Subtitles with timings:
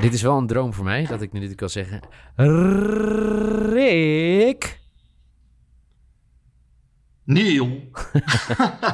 [0.00, 2.00] Dit is wel een droom voor mij, dat ik nu dit kan zeggen.
[3.72, 4.80] Rick.
[7.24, 7.90] Neil.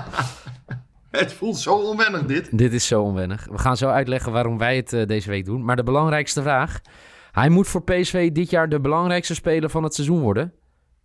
[1.11, 2.59] het voelt zo onwennig dit.
[2.59, 3.47] Dit is zo onwennig.
[3.51, 5.65] We gaan zo uitleggen waarom wij het uh, deze week doen.
[5.65, 6.81] Maar de belangrijkste vraag.
[7.33, 10.53] Hij moet voor PSV dit jaar de belangrijkste speler van het seizoen worden.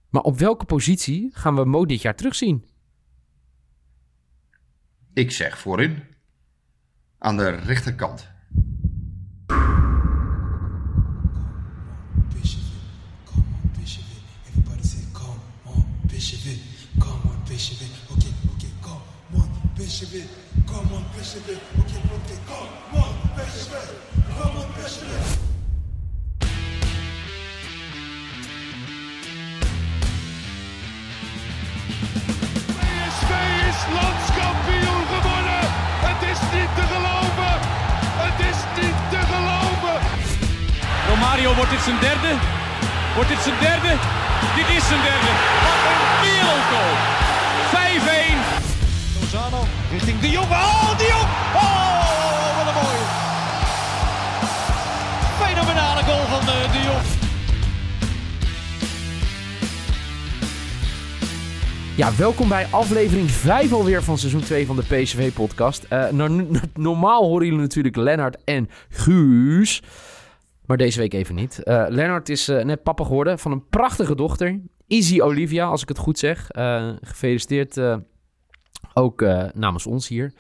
[0.10, 2.66] Maar op welke positie gaan we Mo dit jaar terugzien?
[5.14, 6.04] Ik zeg voorin.
[7.18, 8.39] Aan de rechterkant.
[20.00, 20.24] PSV,
[20.66, 23.74] come on PSV, ok, ok, come on PSV,
[24.38, 25.04] come on PSV.
[32.78, 33.32] PSV
[33.70, 35.64] is landskampioen geworden.
[36.08, 37.54] Het is niet te geloven.
[38.24, 39.98] Het is niet te geloven.
[41.10, 42.32] Romario, wordt dit zijn derde?
[43.16, 43.92] Wordt dit zijn derde?
[44.56, 45.32] Dit is zijn derde.
[45.66, 46.96] Wat een wereldgoal.
[48.16, 48.19] 5-1.
[49.92, 50.46] Richting De Jong.
[50.50, 51.30] Oh, De Jong!
[51.56, 53.06] Oh, wat een mooie.
[55.40, 57.06] Fenomenale goal van eh, de Jong.
[61.98, 65.84] Ja, welkom bij aflevering 5 alweer van seizoen 2 van de PSV-podcast.
[65.84, 66.10] Eh,
[66.74, 69.84] normaal horen jullie natuurlijk Lennart en Guus.
[70.66, 71.62] Maar deze week even niet.
[71.64, 74.60] Uh, Lennart is net papa geworden van een prachtige dochter.
[74.88, 76.48] Easy Olivia, als ik het goed zeg.
[77.02, 77.78] gefeliciteerd
[78.94, 80.34] ook uh, namens ons hier.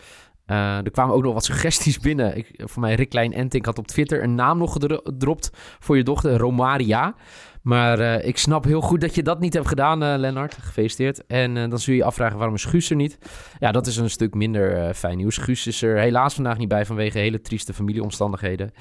[0.51, 2.37] Uh, er kwamen ook nog wat suggesties binnen.
[2.37, 6.03] Ik, voor mij, Rick Klein Entink had op Twitter een naam nog gedropt voor je
[6.03, 7.15] dochter, Romaria.
[7.61, 10.53] Maar uh, ik snap heel goed dat je dat niet hebt gedaan, uh, Lennart.
[10.53, 11.25] Gefeliciteerd.
[11.25, 13.17] En dan zul je je afvragen waarom is Guus er niet?
[13.59, 15.37] Ja, dat is een stuk minder fijn nieuws.
[15.37, 18.71] Guus is er helaas vandaag niet bij vanwege hele trieste familieomstandigheden.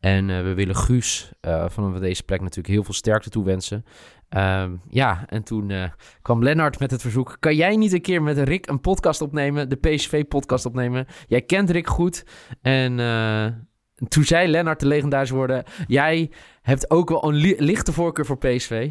[0.00, 1.32] En we willen Guus
[1.66, 3.84] vanaf deze plek natuurlijk heel veel sterkte toewensen.
[4.28, 5.84] Ehm, ja, en toen uh,
[6.22, 9.68] kwam Lennart met het verzoek: kan jij niet een keer met Rick een podcast opnemen,
[9.68, 11.06] de PSV-podcast opnemen?
[11.26, 12.24] Jij kent Rick goed.
[12.62, 13.46] En uh,
[14.08, 16.30] toen zei Lennart de legendarische woorden: Jij
[16.62, 18.90] hebt ook wel een li lichte voorkeur voor PSV.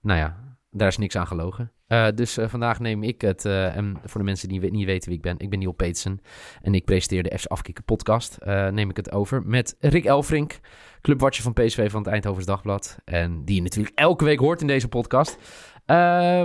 [0.00, 1.72] Nou ja, daar is niks aan gelogen.
[1.88, 5.22] Uh, dus vandaag neem ik het, en voor de mensen die niet weten wie ik
[5.22, 6.20] ben, ik ben Neil Peetsen
[6.62, 8.38] en ik presenteer de FC Afkikken podcast.
[8.70, 10.60] neem ik het over met Rick Elfrink
[11.00, 12.98] clubwatcher van PSV van het Eindhovens Dagblad.
[13.04, 15.38] En die je natuurlijk elke week hoort in deze podcast.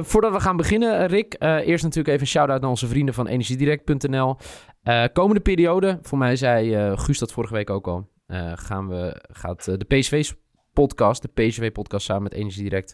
[0.02, 4.38] Voordat we gaan beginnen, Rick, eerst natuurlijk even een shout-out naar onze vrienden van energiedirect.nl.
[4.84, 8.10] Eh, komende periode, voor mij zei Guus dat vorige week ook al,
[8.54, 12.94] gaan we, gaat de PSV-podcast, de PSV-podcast samen met Energiedirect,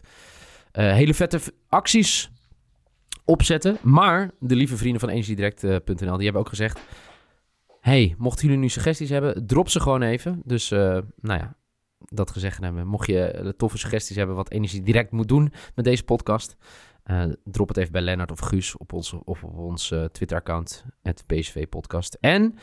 [0.82, 2.30] hele vette acties
[3.24, 3.78] opzetten.
[3.82, 6.80] Maar de lieve vrienden van energiedirect.nl, die hebben ook gezegd,
[7.80, 10.42] hey, mochten jullie nu suggesties hebben, drop ze gewoon even.
[10.44, 11.56] Dus, uh, nou ja,
[11.98, 12.86] dat gezegd hebben.
[12.86, 16.56] Mocht je toffe suggesties hebben wat Energie direct moet doen met deze podcast,
[17.44, 22.16] drop het even bij Lennart of Guus op ons, op ons Twitter-account, het PSV Podcast.
[22.20, 22.54] En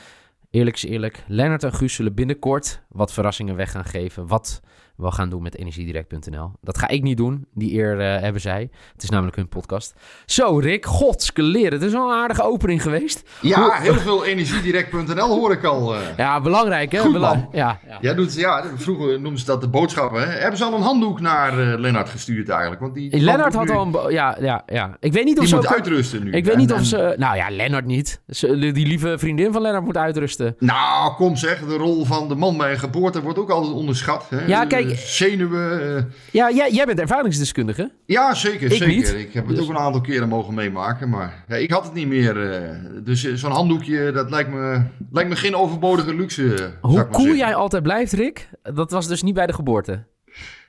[0.49, 4.27] eerlijk is eerlijk, Lennart en Guus zullen binnenkort wat verrassingen weg gaan geven.
[4.27, 4.61] Wat
[5.01, 6.51] we gaan doen met energiedirect.nl.
[6.61, 8.69] Dat ga ik niet doen, die eer uh, hebben zij.
[8.93, 9.93] Het is namelijk hun podcast.
[10.25, 11.71] Zo, Rick, godskeleren.
[11.71, 13.29] Het is wel een aardige opening geweest.
[13.41, 15.95] Ja, heel veel energiedirect.nl hoor ik al.
[15.95, 16.01] Uh...
[16.17, 16.99] Ja, belangrijk hè?
[16.99, 17.47] Goed, Belang...
[17.51, 17.97] Ja, ja.
[18.01, 20.21] ja, doet, ja, vroeger noemden ze dat de boodschappen.
[20.21, 20.27] Hè?
[20.27, 22.81] Hebben ze al een handdoek naar uh, Lennart gestuurd eigenlijk?
[22.81, 24.11] Want die Lennart had al een...
[24.11, 24.97] Ja, ja, ja.
[24.99, 25.55] Ik weet niet of die ze...
[25.55, 26.31] moet uitrusten nu.
[26.31, 27.15] Ik weet niet of ze...
[27.17, 28.21] Nou ja, Lennart niet.
[28.49, 30.55] Die lieve vriendin van Lennart moet uitrusten.
[30.59, 31.59] Nou, kom zeg.
[31.59, 34.25] De rol van de man bij een geboorte wordt ook altijd onderschat.
[34.29, 34.45] Hè?
[34.45, 34.90] Ja, kijk...
[34.95, 35.95] Zenuwen.
[35.95, 36.03] Uh...
[36.31, 37.91] Ja, jij, jij bent ervaringsdeskundige.
[38.05, 38.71] Ja, zeker.
[38.71, 38.87] Ik zeker.
[38.87, 39.13] Niet.
[39.13, 41.09] Ik heb het Dus- ook een aantal keren mogen meemaken.
[41.09, 42.51] Maar ja, ik had het niet meer.
[42.51, 42.69] eh,
[43.03, 44.81] dus eh, zo'n handdoekje, dat lijkt me,
[45.11, 46.53] lijkt me geen overbodige luxe.
[46.53, 47.37] eh, Hoe cool zeggen.
[47.37, 50.03] jij altijd blijft, Rick, dat was dus niet bij de geboorte.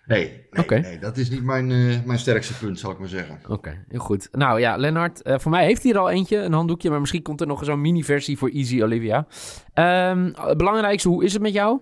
[0.07, 0.79] Nee, nee, Oké.
[0.79, 3.39] nee, dat is niet mijn, eh, mijn sterkste punt, zal ik maar zeggen.
[3.49, 4.29] Oké, heel goed.
[4.33, 7.23] Nou ja, Lennart, eh, voor mij heeft hij er al eentje, een handdoekje, maar misschien
[7.23, 9.27] komt er nog zo'n mini-versie voor Easy Olivia.
[9.75, 11.81] Ehm, het belangrijkste, hoe is het met jou?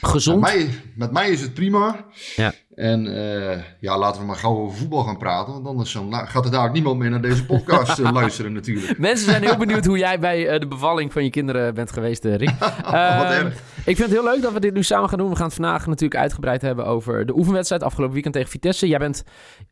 [0.00, 0.40] Gezond?
[0.40, 2.04] Met mij, met mij is het prima.
[2.36, 2.52] Ja.
[2.74, 5.52] En eh, ja, laten we maar gauw over voetbal gaan praten.
[5.52, 8.98] Want anders dan gaat er daar niemand meer naar deze podcast eh, luisteren natuurlijk.
[8.98, 12.24] Mensen zijn heel benieuwd hoe jij bij eh, de bevalling van je kinderen bent geweest,
[12.24, 12.50] Rick.
[12.58, 13.54] Wat Ehm, erg.
[13.76, 15.30] ik vind het heel leuk dat we dit nu samen gaan doen.
[15.30, 18.88] We gaan het vandaag natuurlijk uitgebreid hebben over de oefenwedstrijd afgelopen weekend tegen Vitesse.
[18.88, 19.24] Jij bent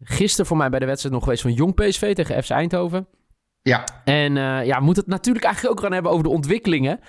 [0.02, 3.06] gisteren voor mij bij de wedstrijd nog geweest van Jong PSV tegen FC Eindhoven.
[3.62, 4.34] Ja, En
[4.64, 7.00] ja, we moeten het natuurlijk eigenlijk ook gaan hebben over de ontwikkelingen.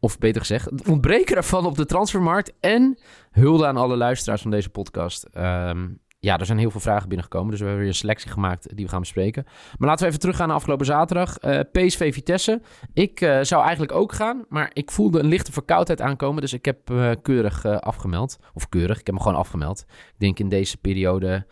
[0.00, 2.52] Of beter gezegd, het ontbreken ervan op de transfermarkt.
[2.60, 2.98] En
[3.30, 5.22] hulde aan alle luisteraars van deze podcast.
[5.24, 5.88] Ehm,
[6.20, 7.50] ja, er zijn heel veel vragen binnengekomen.
[7.50, 9.44] Dus we hebben weer een selectie gemaakt die we gaan bespreken.
[9.78, 11.42] Maar laten we even teruggaan naar afgelopen zaterdag.
[11.42, 12.60] Uh, PSV Vitesse.
[12.94, 16.40] Ik uh, zou eigenlijk ook gaan, maar ik voelde een lichte verkoudheid aankomen.
[16.40, 18.38] Dus ik heb uh, keurig afgemeld.
[18.54, 19.84] Of keurig, ik heb me gewoon afgemeld.
[19.88, 21.46] Ik denk in deze periode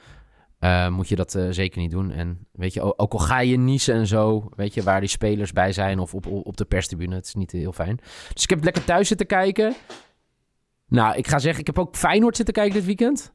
[0.88, 2.10] moet je dat zeker niet doen.
[2.10, 5.52] En weet je, ook al ga je niezen en zo, weet je, waar die spelers
[5.52, 7.14] bij zijn of op, op de perstribune.
[7.14, 7.98] Het is niet heel fijn.
[8.32, 9.74] Dus ik heb lekker thuis zitten kijken.
[10.88, 13.32] Nou, ik ga zeggen, ik heb ook Feyenoord zitten kijken dit weekend.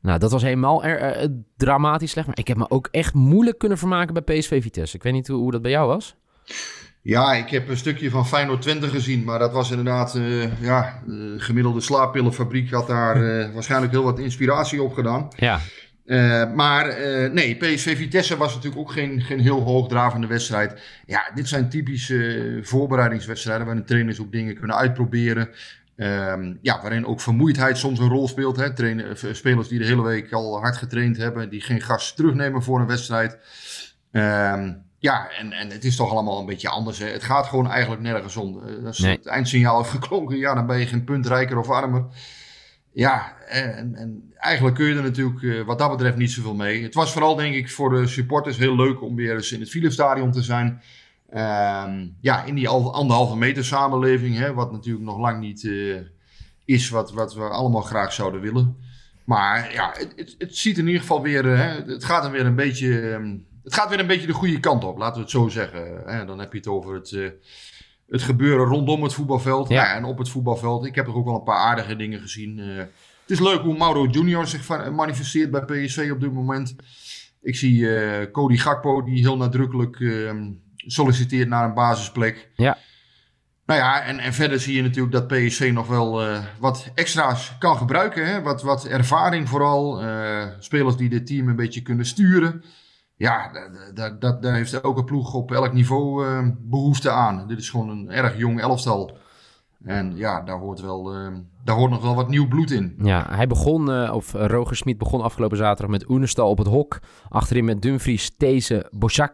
[0.00, 2.26] Nou, dat was helemaal er, dramatisch slecht.
[2.26, 4.96] Maar ik heb me ook echt moeilijk kunnen vermaken bij PSV Vitesse.
[4.96, 6.16] Ik weet niet hoe, hoe dat bij jou was.
[7.02, 9.24] Ja, ik heb een stukje van Feyenoord 20 gezien.
[9.24, 14.18] Maar dat was inderdaad, uh, ja, de gemiddelde slaappillenfabriek had daar uh, waarschijnlijk heel wat
[14.18, 15.28] inspiratie op gedaan.
[15.36, 15.60] Ja.
[16.04, 16.86] Uh, maar
[17.32, 20.80] nee, PSV Vitesse was natuurlijk ook geen, geen heel hoogdravende wedstrijd.
[21.06, 25.48] Ja, dit zijn typische voorbereidingswedstrijden waarin trainers ook dingen kunnen uitproberen.
[25.96, 28.56] Um, ja, waarin ook vermoeidheid soms een rol speelt.
[28.56, 28.74] Hè.
[28.74, 32.62] Trainen, eh, spelers die de hele week al hard getraind hebben, die geen gas terugnemen
[32.62, 33.38] voor een wedstrijd.
[34.12, 36.98] Um, ja, en, en het is toch allemaal een beetje anders.
[36.98, 37.06] Hè.
[37.06, 38.62] Het gaat gewoon eigenlijk nergens om.
[38.66, 42.04] Eh, als het eindsignaal heeft geklonken, ja, dan ben je geen punt rijker of armer.
[42.92, 46.82] Ja, en, en eigenlijk kun je er natuurlijk uh, wat dat betreft niet zoveel mee.
[46.82, 49.70] Het was vooral, denk ik, voor de supporters heel leuk om weer eens in het
[49.70, 50.82] Philips Stadion te zijn.
[51.34, 56.00] Um, ja, in die anderhalve meter samenleving, hè, wat natuurlijk nog lang niet uh,
[56.64, 58.76] is wat, wat we allemaal graag zouden willen.
[59.24, 62.46] Maar ja, het, het, het ziet in ieder geval weer, uh, het gaat er weer
[62.46, 65.30] een beetje, um, het gaat weer een beetje de goede kant op, laten we het
[65.30, 66.02] zo zeggen.
[66.06, 66.24] Hè.
[66.24, 67.10] Dan heb je het over het,
[68.12, 69.74] het gebeuren rondom het voetbalveld ja.
[69.74, 70.86] Ja, en op het voetbalveld.
[70.86, 72.58] Ik heb er ook wel een paar aardige dingen gezien.
[72.58, 72.90] het
[73.26, 76.74] is leuk hoe Mauro Junior zich manifesteert bij PSV op dit moment.
[77.42, 77.86] Ik zie
[78.30, 82.50] Cody Gakpo die heel nadrukkelijk ehm, solliciteert naar een basisplek.
[82.56, 82.78] Ja.
[83.66, 87.58] Nou ja, en, en verder zie je natuurlijk dat PSC nog wel uh, wat extra's
[87.58, 88.26] kan gebruiken.
[88.26, 88.42] Hè?
[88.42, 90.02] Wat, wat ervaring vooral.
[90.58, 92.64] Spelers die dit team een beetje kunnen sturen.
[93.22, 93.50] Ja,
[94.40, 97.48] daar heeft elke ploeg op elk niveau uh, behoefte aan.
[97.48, 99.16] Dit is gewoon een erg jong elftal.
[99.84, 101.12] En ja, daar hoort, wel,
[101.64, 102.94] daar hoort nog wel wat nieuw bloed in.
[103.02, 106.98] Ja, hij begon, of Roger Smit begon afgelopen zaterdag met Oenestal op het hok.
[107.28, 109.32] Achterin met Dumfries, These, Boschak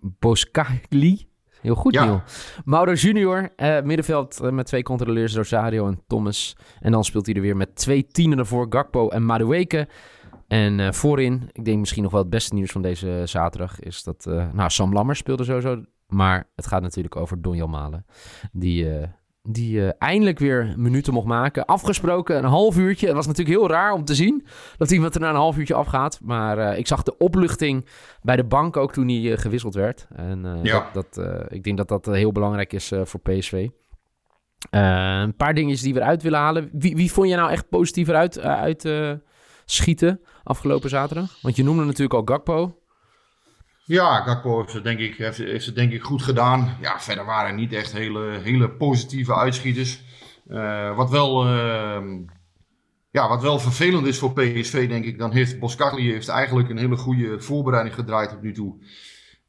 [0.00, 1.28] Boskali.
[1.60, 2.04] Heel goed, ja.
[2.04, 2.22] Neil.
[2.64, 3.48] Mauro Junior,
[3.84, 6.56] middenveld met twee controleurs, Rosario en Thomas.
[6.80, 9.88] En dan speelt hij er weer met twee tienen ervoor, Gakpo en Madueke.
[10.54, 14.02] En uh, voorin, ik denk misschien nog wel het beste nieuws van deze zaterdag, is
[14.02, 14.24] dat...
[14.52, 18.06] nou, Sam Lammers speelde sowieso, maar het gaat natuurlijk over Donjel Malen.
[18.52, 18.88] Die
[19.48, 21.64] die uh, eindelijk weer minuten mocht maken.
[21.64, 23.06] Afgesproken een half uurtje.
[23.06, 24.46] Het was natuurlijk heel raar om te zien
[24.76, 26.20] dat iemand er na een half uurtje afgaat.
[26.22, 27.86] Maar ik zag de opluchting
[28.22, 30.06] bij de bank ook toen hij gewisseld werd.
[30.14, 30.90] En ja.
[30.92, 33.68] dat, dat ik denk dat dat heel belangrijk is voor PSV.
[34.70, 36.68] een paar dingen die we eruit willen halen.
[36.72, 38.88] Wie, wie vond je nou echt positiever uit, uit
[39.64, 41.38] schieten afgelopen zaterdag?
[41.42, 42.78] Want je noemde natuurlijk al Gakpo.
[43.84, 46.76] Ja, Gakpo heeft het, denk ik, heeft, heeft denk ik goed gedaan.
[46.80, 50.02] Ja, verder waren niet echt hele, hele positieve uitschieters.
[50.48, 52.02] Uh, wat, wel, uh,
[53.10, 56.78] ja, wat wel vervelend is voor PSV, denk ik, dan heeft Boskagli heeft eigenlijk een
[56.78, 58.76] hele goede voorbereiding gedraaid tot nu toe.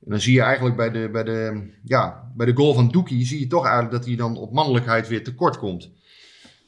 [0.05, 3.25] En dan zie je eigenlijk bij de, bij de, ja, bij de goal van Doekie,
[3.25, 5.91] zie je toch eigenlijk dat hij dan op mannelijkheid weer tekort komt.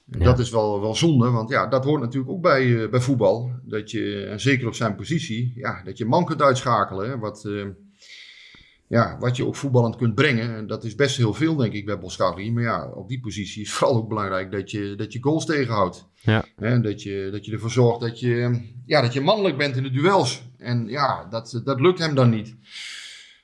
[0.10, 3.52] Dat is wel, wel zonde, want ja, dat hoort natuurlijk ook bij, uh, bij voetbal.
[3.64, 7.10] Dat je, en zeker op zijn positie, ja, dat je man kunt uitschakelen.
[7.10, 7.66] Hè, wat, uh,
[8.88, 10.56] ja, wat je ook voetballend kunt brengen.
[10.56, 12.52] En dat is best heel veel, denk ik, bij Boskagli.
[12.52, 16.08] Maar ja, op die positie is vooral ook belangrijk dat je, dat je goals tegenhoudt.
[16.16, 16.46] Ja.
[16.56, 19.84] En dat je, dat je ervoor zorgt dat je, ja, dat je mannelijk bent in
[19.84, 20.44] de duels.
[20.58, 22.56] En ja, dat, dat lukt hem dan niet.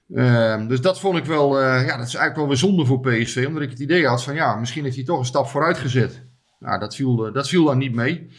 [0.07, 2.99] Uh, dus dat vond ik wel, uh, ja, dat is eigenlijk wel weer zonde voor
[2.99, 3.43] PSV.
[3.47, 6.25] Omdat ik het idee had van, ja, misschien heeft hij toch een stap vooruit gezet.
[6.63, 8.29] Nou, dat viel, dat viel dan niet mee.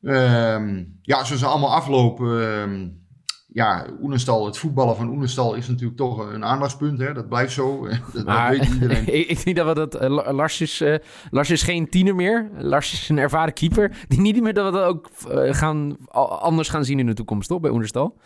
[0.00, 2.26] Um, ja, zoals ze allemaal aflopen.
[2.26, 3.02] Um,
[3.54, 6.98] ja, Oenestal, het voetballen van Oenestal is natuurlijk toch een aandachtspunt.
[6.98, 7.12] Hè?
[7.12, 7.88] Dat blijft zo.
[8.12, 9.14] dat, maar, weet iedereen.
[9.14, 10.02] ik, ik denk dat we dat...
[10.02, 10.94] Uh, Lars, is, uh,
[11.30, 12.50] Lars is geen tiener meer.
[12.58, 13.96] Lars is een ervaren keeper.
[14.08, 15.96] Die niet meer dat we dat ook uh, gaan,
[16.40, 17.60] anders gaan zien in de toekomst, toch?
[17.60, 18.16] Bij Oenestal?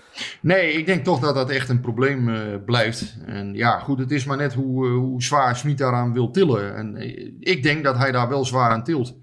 [0.40, 2.30] Nee, ik denk toch dat dat echt een probleem
[2.64, 3.16] blijft.
[3.26, 6.76] En ja, goed, het is maar net hoe, hoe zwaar Smit daaraan wil tillen.
[6.76, 6.96] En
[7.40, 9.16] ik denk dat hij daar wel zwaar aan tilt.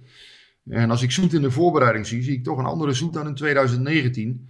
[0.70, 3.28] En als ik Zoet in de voorbereiding zie, zie ik toch een andere Zoet dan
[3.28, 4.50] in 2019.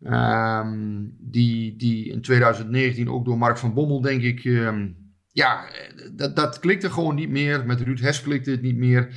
[0.00, 4.96] Um, ehm, die, die in 2019 ook door Mark van Bommel, denk ik, um,
[5.32, 5.70] ja,
[6.12, 7.66] dat, dat klikte gewoon niet meer.
[7.66, 9.08] Met Ruud Hes klikte het niet meer.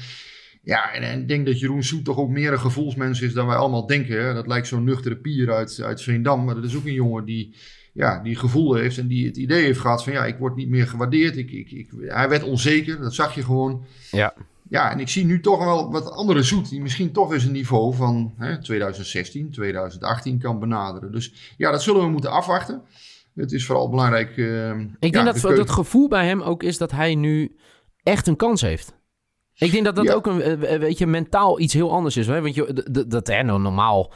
[0.64, 3.56] Ja, en, ik denk dat Jeroen Soet toch ook meer een gevoelsmens is dan wij
[3.56, 4.36] allemaal denken.
[4.36, 7.56] Dat lijkt zo'n nuchtere pier uit, uit Veendam, maar dat is ook een jongen die,
[7.94, 10.70] ja, die gevoel heeft en die het idee heeft gehad van ja, ik word niet
[10.70, 11.38] meer gewaardeerd.
[11.38, 13.86] Ik, ik, ik, hij werd onzeker, dat zag je gewoon.
[14.12, 14.34] Ja.
[14.72, 17.52] Ja, en ik zie nu toch wel wat andere zoet die misschien toch eens een
[17.52, 21.12] niveau van hè, 2016, 2018 kan benaderen.
[21.12, 22.82] Dus ja, dat zullen we moeten afwachten.
[23.36, 24.38] Het is vooral belangrijk.
[24.38, 27.56] Uh, ik denk dat het gevoel bij hem ook is dat hij nu
[28.04, 29.00] echt een kans heeft.
[29.56, 32.28] Ik denk dat dat ook een eh, weet je, mentaal iets heel anders is.
[32.28, 32.42] Hè?
[32.42, 34.14] Want je, dat, hè, nou, normaal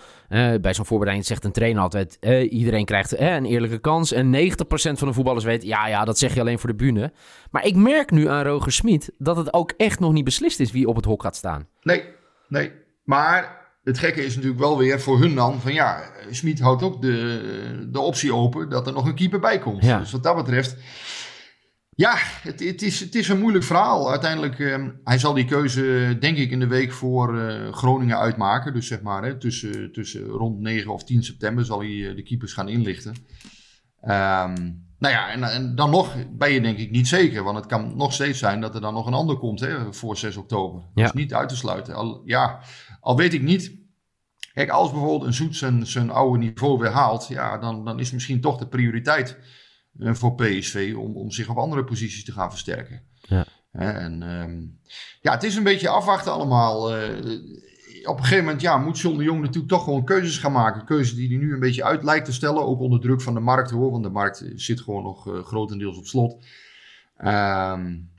[0.62, 2.18] bij zo'n voorbereiding zegt een trainer altijd...
[2.50, 4.12] Iedereen krijgt een eerlijke kans.
[4.12, 4.38] En 90%
[4.76, 5.64] van de voetballers weet...
[5.64, 7.12] ja, ja, dat zeg je alleen voor de bühne.
[7.52, 9.12] Maar ik merk nu aan Roger Smit...
[9.18, 11.68] dat het ook echt nog niet beslist is wie op het hok gaat staan.
[11.82, 12.04] Nee,
[12.48, 12.72] nee.
[13.04, 15.62] Maar het gekke is natuurlijk wel weer voor hun dan...
[15.62, 18.70] van ja, Smit houdt ook de, de optie open...
[18.70, 19.84] dat er nog een keeper bij komt.
[19.84, 20.00] Ja.
[20.00, 20.78] Dus wat dat betreft...
[21.96, 24.10] Ja, het, het, is, het is een moeilijk verhaal.
[24.10, 28.74] Uiteindelijk, uh, hij zal die keuze denk ik in de week voor uh, Groningen uitmaken.
[28.74, 32.24] Dus zeg maar, hè, tussen, tussen rond 9 of 10 september zal hij uh, de
[32.24, 33.12] keepers gaan inlichten.
[34.02, 37.44] Um, nou ja, en, en, dan nog ben je denk ik niet zeker.
[37.44, 40.18] Want het kan nog steeds zijn dat er dan nog een ander komt hè, voor
[40.18, 40.82] 6 oktober.
[40.82, 40.90] Ja.
[40.94, 41.96] Dat is niet uit te sluiten.
[41.96, 42.60] Al, ja,
[43.00, 43.76] al weet ik niet.
[44.54, 48.12] Kijk, als bijvoorbeeld een Zoet zijn, zijn oude niveau weer haalt, ja, dan, dan is
[48.12, 49.38] misschien toch de prioriteit
[49.98, 53.02] voor PSV om, om zich op andere posities te gaan versterken.
[53.22, 53.46] Ja.
[53.72, 54.80] en um,
[55.22, 56.98] ja, het is een beetje afwachten allemaal.
[56.98, 57.10] Uh,
[58.08, 60.86] op een gegeven moment ja, moet John de Jong natuurlijk toch gewoon keuzes gaan maken.
[60.86, 62.66] Keuzes die hij nu een beetje uit lijkt te stellen.
[62.66, 63.92] Ook onder druk van de markt hoor.
[63.92, 66.46] Want de markt zit gewoon nog uh, grotendeels op slot.
[67.26, 68.10] Um,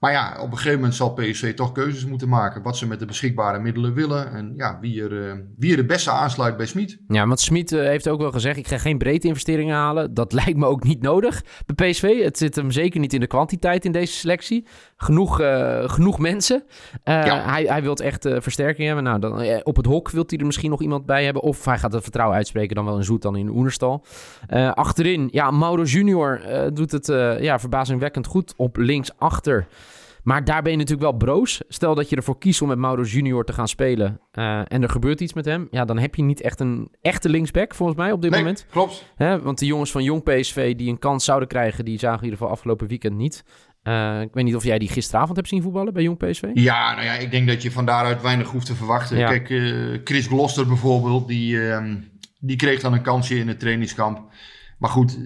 [0.00, 2.62] maar ja, op een gegeven moment zal PSV toch keuzes moeten maken.
[2.62, 4.32] Wat ze met de beschikbare middelen willen.
[4.32, 6.98] En ja, wie er, uh, wie er de beste aansluit bij Smit.
[7.08, 10.14] Ja, want Smit uh, heeft ook wel gezegd: ik ga geen breedte investeringen halen.
[10.14, 12.22] Dat lijkt me ook niet nodig bij PSV.
[12.22, 14.66] Het zit hem zeker niet in de kwantiteit in deze selectie.
[14.96, 16.64] Genoeg, uh, genoeg mensen.
[17.04, 17.50] Ja.
[17.50, 19.04] hij, hij wil echt versterking hebben.
[19.04, 21.42] Nou, dan, op het hok wil hij er misschien nog iemand bij hebben.
[21.42, 24.04] Of hij gaat het vertrouwen uitspreken, dan wel in Zoet, dan in Oenerstal.
[24.74, 26.40] achterin, ja, Mauro Junior
[26.74, 27.06] doet het
[27.40, 29.66] ja, verbazingwekkend goed op linksachter.
[30.22, 31.62] Maar daar ben je natuurlijk wel broos.
[31.68, 34.88] Stel dat je ervoor kiest om met Mauro Junior te gaan spelen uh, en er
[34.88, 35.68] gebeurt iets met hem.
[35.70, 38.66] Ja, dan heb je niet echt een echte linksback volgens mij op dit nee, moment.
[38.70, 39.12] klopt.
[39.14, 39.42] Hè?
[39.42, 42.38] Want de jongens van Jong PSV die een kans zouden krijgen, die zagen in ieder
[42.38, 43.44] geval afgelopen weekend niet.
[43.82, 46.44] Uh, ik weet niet of jij die gisteravond hebt zien voetballen bij Jong PSV?
[46.54, 49.18] Ja, nou ja, ik denk dat je van daaruit weinig hoeft te verwachten.
[49.18, 49.28] Ja.
[49.28, 51.84] Kijk, uh, Chris Gloster bijvoorbeeld, die, uh,
[52.40, 54.32] die kreeg dan een kansje in het trainingskamp.
[54.78, 55.18] Maar goed,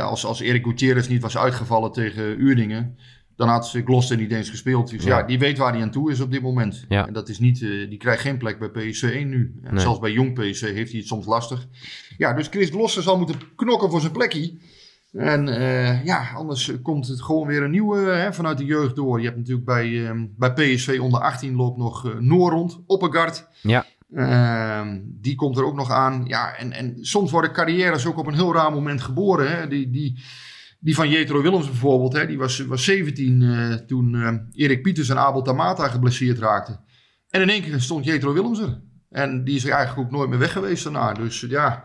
[0.00, 2.98] als, als Erik Gutierrez niet was uitgevallen tegen Uerdingen
[3.36, 4.90] dan had Gloucester niet eens gespeeld.
[4.90, 5.22] Dus ja.
[5.22, 6.84] die weet waar hij aan toe is op dit moment.
[6.88, 7.06] Ja.
[7.06, 9.54] En dat is niet, uh, die krijgt geen plek bij PSV 1 nu.
[9.62, 9.82] En nee.
[9.82, 11.66] zelfs bij jong PSV heeft hij het soms lastig.
[12.16, 14.52] Ja, dus Chris Gloucester zal moeten knokken voor zijn plekje.
[15.12, 19.18] En uh, ja, anders komt het gewoon weer een nieuwe hè, vanuit de jeugd door.
[19.18, 23.48] Je hebt natuurlijk bij, uh, bij PSV onder 18 loopt nog uh, Noor rond, Oppegaard.
[23.62, 23.86] Ja.
[24.14, 26.24] Ehm, die komt er ook nog aan.
[26.26, 29.50] Ja, en, en soms worden carrières ook op een heel raar moment geboren.
[29.50, 29.68] Hè.
[29.68, 30.22] Die, die,
[30.84, 35.08] die van Jetro Willems bijvoorbeeld, hè, die was, was 17 uh, toen uh, Erik Pieters
[35.08, 36.80] en Abel Tamata geblesseerd raakten.
[37.28, 38.80] En in één keer stond Jetro Willems er.
[39.10, 41.12] En die is er eigenlijk ook nooit meer weg geweest daarna.
[41.12, 41.82] Dus ja,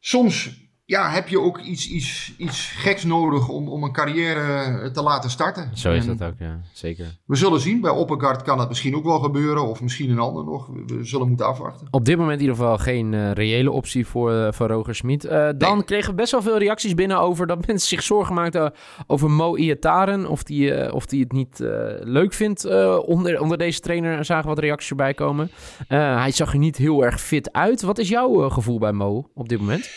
[0.00, 0.50] soms
[0.90, 5.30] ja, heb je ook iets, iets, iets geks nodig om, om een carrière te laten
[5.30, 5.70] starten.
[5.74, 6.60] Zo is en dat ook, ja.
[6.72, 7.18] Zeker.
[7.26, 7.80] We zullen zien.
[7.80, 9.68] Bij Oppergaard kan dat misschien ook wel gebeuren.
[9.68, 10.66] Of misschien een ander nog.
[10.86, 11.86] We, zullen moeten afwachten.
[11.90, 15.24] Op dit moment in ieder geval geen uh, reële optie voor, uh, voor Roger Smit.
[15.24, 15.84] Uh, dan nee.
[15.84, 18.72] kregen we best wel veel reacties binnen over dat mensen zich zorgen maakten
[19.06, 20.26] over Mo Iataren.
[20.26, 21.58] Of die, of die het niet
[22.00, 22.64] leuk vindt
[23.04, 24.24] onder, onder deze trainer.
[24.24, 25.50] Zagen wat reacties erbij komen.
[25.88, 27.82] hij zag er niet heel erg fit uit.
[27.82, 29.90] Wat is jouw gevoel bij Mo op dit moment?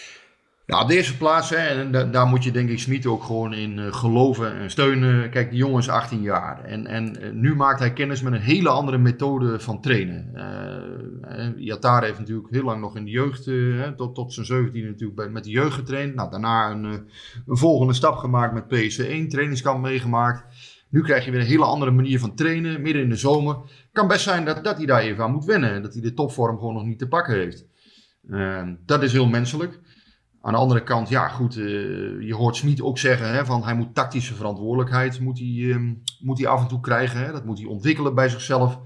[0.65, 3.23] Ja, op de eerste plaats, hè, en da daar moet je denk ik Smit ook
[3.23, 5.29] gewoon in uh, geloven en steunen.
[5.29, 8.39] Kijk, die jongen is 18 jaar en, en uh, nu maakt hij kennis met een
[8.39, 10.31] hele andere methode van trainen.
[10.35, 13.49] Uh, Yatar heeft natuurlijk heel lang nog in de jeugd,
[13.97, 16.15] tot, tot zijn 17 natuurlijk bij, met de jeugd getraind.
[16.15, 20.55] Nou, daarna een, een volgende stap gemaakt met PSV 1, trainingskamp meegemaakt.
[20.89, 23.57] Nu krijg je weer een hele andere manier van trainen, midden in de zomer.
[23.91, 26.57] Kan best zijn dat, dat hij daar even aan moet wennen, dat hij de topvorm
[26.57, 27.65] gewoon nog niet te pakken heeft.
[28.85, 29.81] dat is heel menselijk.
[30.45, 33.75] Aan de andere kant, ja goed, uh, je hoort Smit ook zeggen hè, van hij
[33.75, 37.19] moet tactische verantwoordelijkheid moet hij, uh, moet hij af en toe krijgen.
[37.19, 38.79] Hè, dat moet hij ontwikkelen bij zichzelf.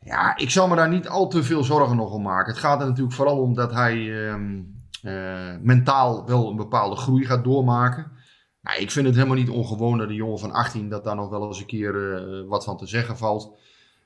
[0.00, 2.52] Ja, ik zal me daar niet al te veel zorgen nog om maken.
[2.52, 4.34] Het gaat er natuurlijk vooral om dat hij uh,
[5.60, 8.12] mentaal wel een bepaalde groei gaat doormaken.
[8.64, 11.30] Nou, ik vind het helemaal niet ongewoon dat een jongen van 18 dat daar nog
[11.30, 13.58] wel eens een keer eh, wat van te zeggen valt.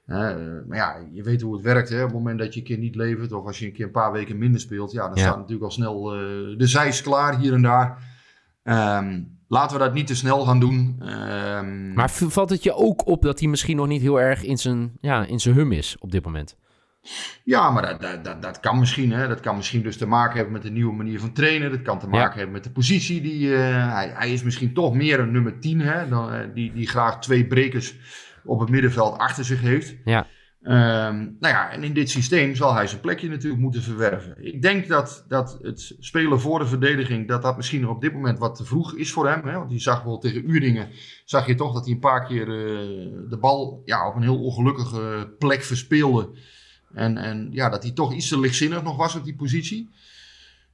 [0.09, 1.89] Maar ja, je weet hoe het werkt.
[1.89, 1.99] Hè?
[1.99, 3.91] Op het moment dat je een keer niet levert, of als je een keer een
[3.91, 5.23] paar weken minder speelt, ja, dan ja.
[5.23, 8.17] staat natuurlijk al snel uh, de zijs klaar hier en daar.
[8.63, 11.03] Um, laten we dat niet te snel gaan doen.
[11.03, 14.59] Um, maar valt het je ook op dat hij misschien nog niet heel erg in
[14.59, 16.57] zijn, ja, in zijn hum is op dit moment?
[17.45, 19.13] Ja, maar dat, dat, dat, dat, kan misschien.
[19.13, 19.29] Hè.
[19.29, 21.71] Dat kan misschien dus te maken hebben met de nieuwe manier van trainen.
[21.71, 22.37] Dat kan te maken ja.
[22.37, 23.21] hebben met de positie.
[23.21, 23.59] Die, uh,
[23.93, 25.81] hij, hij, is misschien toch meer een nummer 10.
[25.81, 27.97] Hè, dan, die, die graag twee brekers
[28.49, 29.95] op het middenveld achter zich heeft.
[30.05, 30.27] Ja.
[30.63, 34.47] Ehm, nou ja, en in dit systeem zal hij zijn plekje natuurlijk moeten verwerven.
[34.47, 38.13] Ik denk dat, dat het spelen voor de verdediging, dat dat misschien nog op dit
[38.13, 39.47] moment wat te vroeg is voor hem.
[39.47, 39.53] Hè?
[39.53, 40.89] Want je zag wel tegen Uringen,
[41.25, 44.43] zag je toch dat hij een paar keer uh, de bal ja, op een heel
[44.43, 46.31] ongelukkige plek verspeelde.
[46.95, 49.91] En, en ja, dat hij toch iets te lichtzinnig nog was op die positie.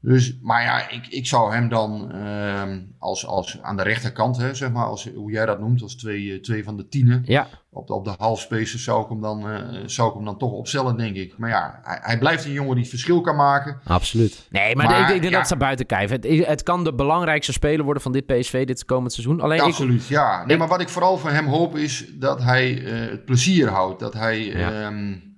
[0.04, 2.62] Dus, maar ja, ik, ik zou hem dan uh,
[2.99, 6.32] als, als aan de rechterkant, hè, zeg maar, als, hoe jij dat noemt, als twee,
[6.32, 7.23] eh, twee van de tienen.
[7.26, 7.49] Ja.
[7.70, 10.50] Op de, op de halfspaces zou ik hem dan, uh, zou ik hem dan toch
[10.50, 11.38] opstellen, denk ik.
[11.38, 13.80] Maar ja, hij, hij, blijft een jongen die het verschil kan maken.
[13.84, 14.46] Absoluut.
[14.50, 15.38] Nee, maar, maar ik, ik denk ja.
[15.38, 16.14] dat ze buiten kijken.
[16.14, 19.40] Het, het, kan de belangrijkste speler worden van dit PSV dit komend seizoen.
[19.40, 20.44] Alleen absoluut, ik, ja.
[20.46, 24.00] Nee, maar wat ik vooral van hem hoop is dat hij uh, het plezier houdt.
[24.00, 24.44] Dat hij...
[24.44, 24.87] Ja.
[24.87, 25.33] Um,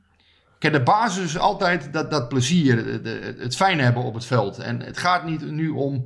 [0.58, 4.58] Kijk, de basis is altijd dat, dat plezier, de, het fijn hebben op het veld.
[4.58, 6.04] En het gaat niet nu om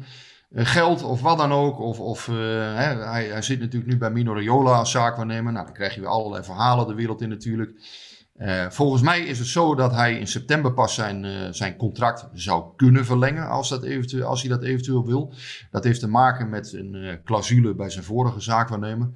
[0.55, 1.79] geld of wat dan ook.
[1.79, 5.53] Of, of hè, hij, hij, zit natuurlijk nu bij Mino Raiola als zaakwaarnemer.
[5.53, 7.73] Nou, dan krijg je weer allerlei verhalen de wereld in natuurlijk.
[8.39, 12.65] Uh, volgens mij is het zo dat hij in september pas zijn, zijn contract zou
[12.77, 13.49] kunnen verlengen.
[13.49, 15.35] Als, dat eventueel, als hij dat eventueel wil.
[15.71, 19.11] Dat heeft te maken met een clausule bij zijn vorige zaakwaarnemer.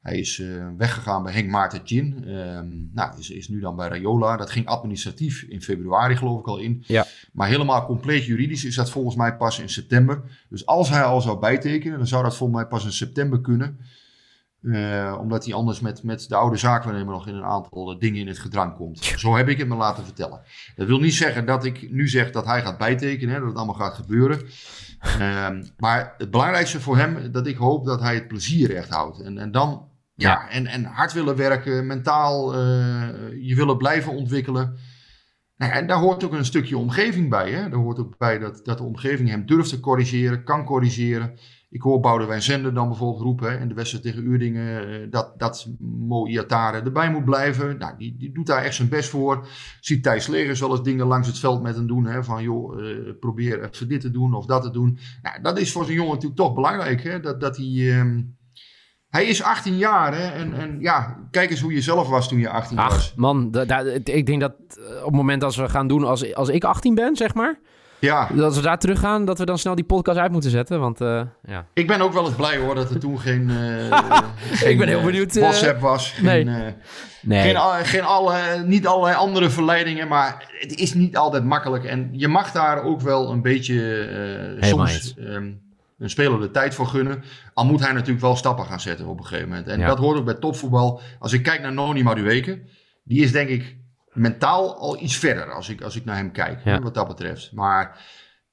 [0.00, 2.28] Hij is uh, weggegaan bij Henk Maarten Chin.
[2.28, 4.36] Um, nou, is, is nu dan bij Rayola.
[4.36, 6.84] Dat ging administratief in februari geloof ik al in.
[6.86, 7.06] Ja.
[7.32, 10.22] Maar helemaal compleet juridisch is dat volgens mij pas in september.
[10.48, 13.78] Dus als hij al zou bijtekenen, dan zou dat volgens mij pas in september kunnen.
[14.62, 18.28] Uh, omdat hij anders met, met de oude zaakwaarnemer nog in een aantal dingen in
[18.28, 18.98] het gedrang komt.
[18.98, 20.40] Zo heb ik het me laten vertellen.
[20.76, 23.56] Dat wil niet zeggen dat ik nu zeg dat hij gaat bijtekenen, hè, dat het
[23.56, 24.40] allemaal gaat gebeuren.
[25.20, 29.20] Um, maar het belangrijkste voor hem, dat ik hoop dat hij het plezier echt houdt.
[29.20, 29.88] En, en dan
[30.20, 32.60] ja, En, en hard willen werken, mentaal uh,
[33.40, 34.76] je willen blijven ontwikkelen.
[35.56, 37.50] Nou en daar hoort ook een stukje omgeving bij.
[37.50, 37.68] Hè?
[37.68, 41.38] Daar hoort ook bij dat, dat de omgeving hem durft te corrigeren, kan corrigeren.
[41.70, 45.38] Ik hoor Boudewijn Zender dan bijvoorbeeld roepen hè, in de wedstrijd tegen Uurdingen uh, dat,
[45.38, 47.78] dat Mo Iatare erbij moet blijven.
[47.78, 49.46] Nou, die, die doet daar echt zijn best voor.
[49.80, 52.06] Ziet Thijs Legers wel eens dingen langs het veld met hem doen.
[52.06, 54.98] Hè, van joh, uh, probeer even dit te doen of dat te doen.
[55.22, 57.02] Nou, dat is voor zo'n jongen natuurlijk toch belangrijk.
[57.02, 57.20] Hè?
[57.20, 57.98] Dat, dat hij...
[57.98, 58.38] Um,
[59.10, 60.28] hij is 18 jaar hè?
[60.28, 63.12] En, en ja, kijk eens hoe je zelf was toen je 18 Ach, was.
[63.16, 63.54] man,
[64.04, 64.52] ik denk dat
[64.98, 67.58] op het moment dat we gaan doen als, als ik 18 ben, zeg maar.
[68.00, 68.28] Ja.
[68.34, 70.80] Dat we daar terug gaan, dat we dan snel die podcast uit moeten zetten.
[70.80, 71.66] Want, uh, ja.
[71.72, 73.98] Ik ben ook wel eens blij hoor dat er toen geen, uh,
[74.52, 76.10] geen ik ben heel benieuwd, uh, WhatsApp was.
[76.10, 76.74] Geen, nee.
[77.22, 77.54] nee.
[77.54, 80.08] Geen, geen alle, niet allerlei andere verleidingen.
[80.08, 81.84] Maar het is niet altijd makkelijk.
[81.84, 85.14] En je mag daar ook wel een beetje soms...
[85.18, 85.68] Um,
[86.00, 87.22] een speler de tijd voor gunnen.
[87.54, 89.68] Al moet hij natuurlijk wel stappen gaan zetten op een gegeven moment.
[89.68, 89.86] En ja.
[89.86, 91.00] dat hoort ook bij topvoetbal.
[91.18, 92.62] Als ik kijk naar Noni Madueke,
[93.04, 93.76] die is denk ik
[94.12, 96.80] mentaal al iets verder als ik, als ik naar hem kijk, ja.
[96.80, 97.52] wat dat betreft.
[97.52, 98.00] Maar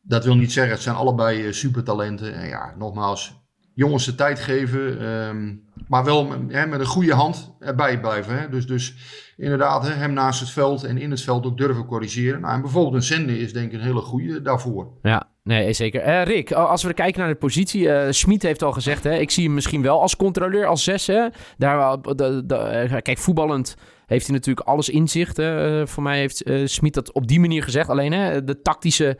[0.01, 2.33] dat wil niet zeggen, het zijn allebei uh, supertalenten.
[2.33, 3.33] En ja, nogmaals,
[3.73, 8.39] jongens de tijd geven, um, maar wel hè, met een goede hand erbij blijven.
[8.39, 8.49] Hè.
[8.49, 8.95] Dus, dus
[9.37, 12.41] inderdaad, hè, hem naast het veld en in het veld ook durven corrigeren.
[12.41, 14.97] Nou, en bijvoorbeeld een zende is denk ik een hele goede daarvoor.
[15.01, 16.07] Ja, Nee, zeker.
[16.07, 17.81] Uh, Rick, als we kijken naar de positie.
[17.81, 21.07] Uh, Schmid heeft al gezegd, hè, ik zie hem misschien wel als controleur, als zes.
[21.07, 21.27] Hè.
[21.57, 25.39] Daar, de, de, kijk, voetballend heeft hij natuurlijk alles inzicht.
[25.39, 27.89] Uh, voor mij heeft uh, Schmid dat op die manier gezegd.
[27.89, 29.17] Alleen hè, de tactische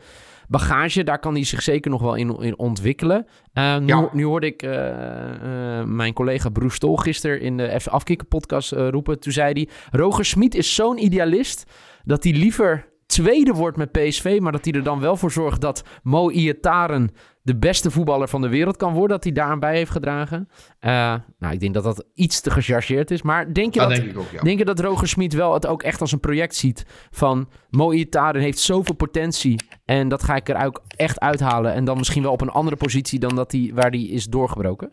[0.48, 3.26] bagage, daar kan hij zich zeker nog wel in, in ontwikkelen.
[3.54, 4.08] Uh, nu, ja.
[4.12, 8.72] nu, hoorde ik uh, uh, mijn collega Broes Stol gisteren in de FC Afkikken podcast
[8.72, 9.20] roepen.
[9.20, 9.68] Toen zei hij,
[10.00, 11.64] Roger Smit is zo'n idealist
[12.04, 12.88] dat hij liever
[13.22, 17.10] tweede wordt met PSV, maar dat hij er dan wel voor zorgt dat Mo Iataren
[17.42, 20.48] de beste voetballer van de wereld kan worden, dat hij daaraan bij heeft gedragen.
[20.80, 23.98] Uh, nou, ik denk dat dat iets te gechargeerd is, maar denk je, dat, dat,
[23.98, 24.42] denk, ik ook, ja.
[24.42, 27.92] denk je dat Roger Smit wel het ook echt als een project ziet van Mo
[27.92, 32.22] Iataren heeft zoveel potentie en dat ga ik er ook echt uithalen en dan misschien
[32.22, 34.92] wel op een andere positie dan dat hij, waar hij is doorgebroken?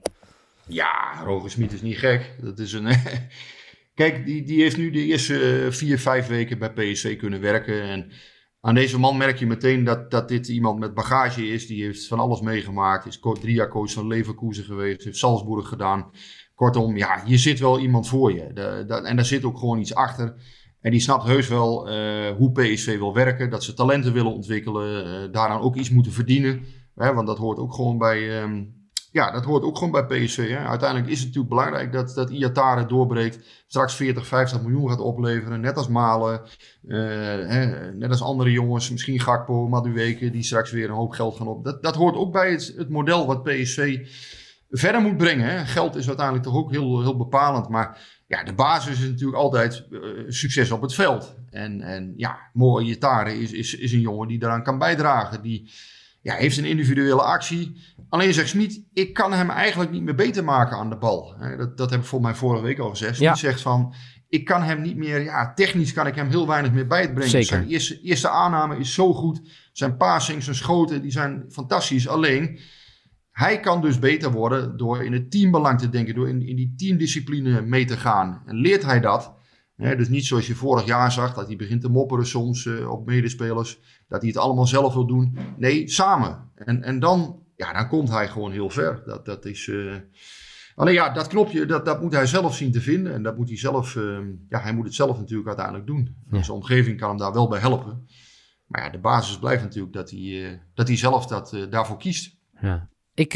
[0.68, 2.36] Ja, Roger Smit is niet gek.
[2.42, 2.88] Dat is een...
[3.95, 7.81] Kijk, die, die heeft nu de eerste vier, vijf weken bij PSV kunnen werken.
[7.81, 8.12] En
[8.62, 11.67] aan deze man merk je meteen dat, dat dit iemand met bagage is.
[11.67, 13.05] Die heeft van alles meegemaakt.
[13.05, 15.03] Is drie jaar coach van Leverkusen geweest.
[15.03, 16.12] Heeft Salzburg gedaan.
[16.55, 18.53] Kortom, ja, hier zit wel iemand voor je.
[18.53, 20.36] De, en daar zit ook gewoon iets achter.
[20.81, 23.49] En die snapt heus wel uh, hoe PSV wil werken.
[23.49, 25.08] Dat ze talenten willen ontwikkelen.
[25.08, 26.65] Uh, daaraan ook iets moeten verdienen.
[26.95, 28.41] Hè, want dat hoort ook gewoon bij...
[28.41, 28.84] Um,
[29.15, 30.49] ja, dat hoort ook gewoon bij PSV.
[30.49, 30.58] Hè.
[30.58, 33.63] Uiteindelijk is het natuurlijk belangrijk dat, dat Iatare doorbreekt.
[33.67, 35.62] Straks 40, 50 miljoen gaat opleveren.
[35.62, 36.41] Net als Malen.
[36.84, 36.97] Uh,
[37.47, 38.89] hè, net als andere jongens.
[38.91, 40.32] Misschien Gakpo, Madueke.
[40.32, 41.63] Die straks weer een hoop geld gaan op.
[41.63, 44.08] Dat, dat hoort ook bij het, het model wat PSV
[44.69, 45.49] verder moet brengen.
[45.49, 45.65] Hè.
[45.65, 47.69] Geld is uiteindelijk toch ook heel, heel bepalend.
[47.69, 51.36] Maar ja, de basis is natuurlijk altijd uh, succes op het veld.
[51.49, 55.41] En, en ja, Mo Iatare is, is, is een jongen die daaraan kan bijdragen.
[55.41, 55.71] Die
[56.25, 57.75] ja, heeft een individuele actie.
[58.10, 61.36] Alleen zegt Smit, ik kan hem eigenlijk niet meer beter maken aan de bal.
[61.58, 63.15] Dat, dat heb ik volgens mij vorige week al gezegd.
[63.15, 63.94] Smit zegt van,
[64.30, 67.30] ik kan hem niet meer, ja, technisch kan ik hem heel weinig meer bijbrengen.
[67.30, 67.48] Zeker.
[67.48, 69.41] Zijn eerste, eerste aanname is zo goed.
[69.72, 72.08] Zijn passing, zijn schoten, die zijn fantastisch.
[72.08, 72.60] Alleen,
[73.32, 76.74] hij kan dus beter worden door in het teambelang te denken, door in, in die
[76.78, 78.41] teamdiscipline mee te gaan.
[78.46, 79.34] En leert hij dat,
[79.78, 83.06] dus niet zoals je vorig jaar zag, dat hij begint te mopperen soms uh, op
[83.06, 85.38] medespelers, dat hij het allemaal zelf wil doen.
[85.58, 86.52] Nee, samen.
[86.56, 89.04] En, en dan, ja, dan komt hij gewoon heel ver.
[89.06, 89.68] Dat, dat is...
[89.68, 89.96] Uh...
[90.76, 93.13] Alleen ja, dat knopje, dat, dat moet hij zelf zien te vinden.
[93.13, 94.18] En dat moet hij zelf, uh,
[94.50, 96.15] ja, hij moet het zelf natuurlijk uiteindelijk doen.
[96.32, 96.44] Ja.
[96.44, 98.08] Zijn omgeving kan hem daar wel bij helpen.
[98.65, 102.38] Maar ja, de basis blijft natuurlijk dat hij, dat hij zelf dat, daarvoor kiest.
[102.62, 102.89] Ja.
[103.13, 103.32] Ik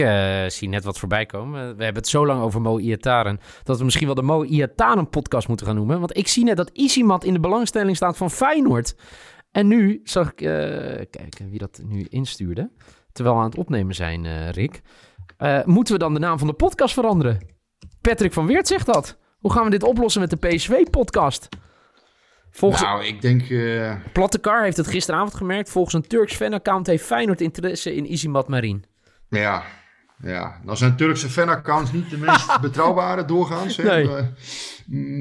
[0.52, 1.78] zie net wat voorbij komen.
[1.78, 3.40] We hebben het zo lang over Mo Iataren...
[3.64, 6.00] dat we misschien wel de Mo Iataren podcast moeten gaan noemen.
[6.00, 8.96] Want ik zie net dat Isimat in de belangstelling staat van Feyenoord.
[9.52, 10.36] En nu zag ik...
[11.10, 12.72] Kijken wie dat nu instuurde.
[13.20, 14.82] Terwijl we aan het opnemen zijn, uh, Rick.
[15.66, 17.38] moeten we dan de naam van de podcast veranderen?
[18.02, 19.18] Patrick van Weert zegt dat.
[19.40, 21.50] Hoe gaan we dit oplossen met de PSV-podcast?
[22.52, 22.82] Volgens...
[22.82, 23.44] Nou, ik denk...
[24.14, 25.70] Plattekar heeft het gisteravond gemerkt.
[25.70, 28.86] Volgens een Turks fanaccount heeft Feyenoord interesse in Isimat Marin.
[29.30, 29.64] Ja,
[30.22, 30.60] ja.
[30.64, 33.78] Nou zijn Turkse fanaccounts niet de meest betrouwbare doorgaans.
[33.78, 34.10] Nee.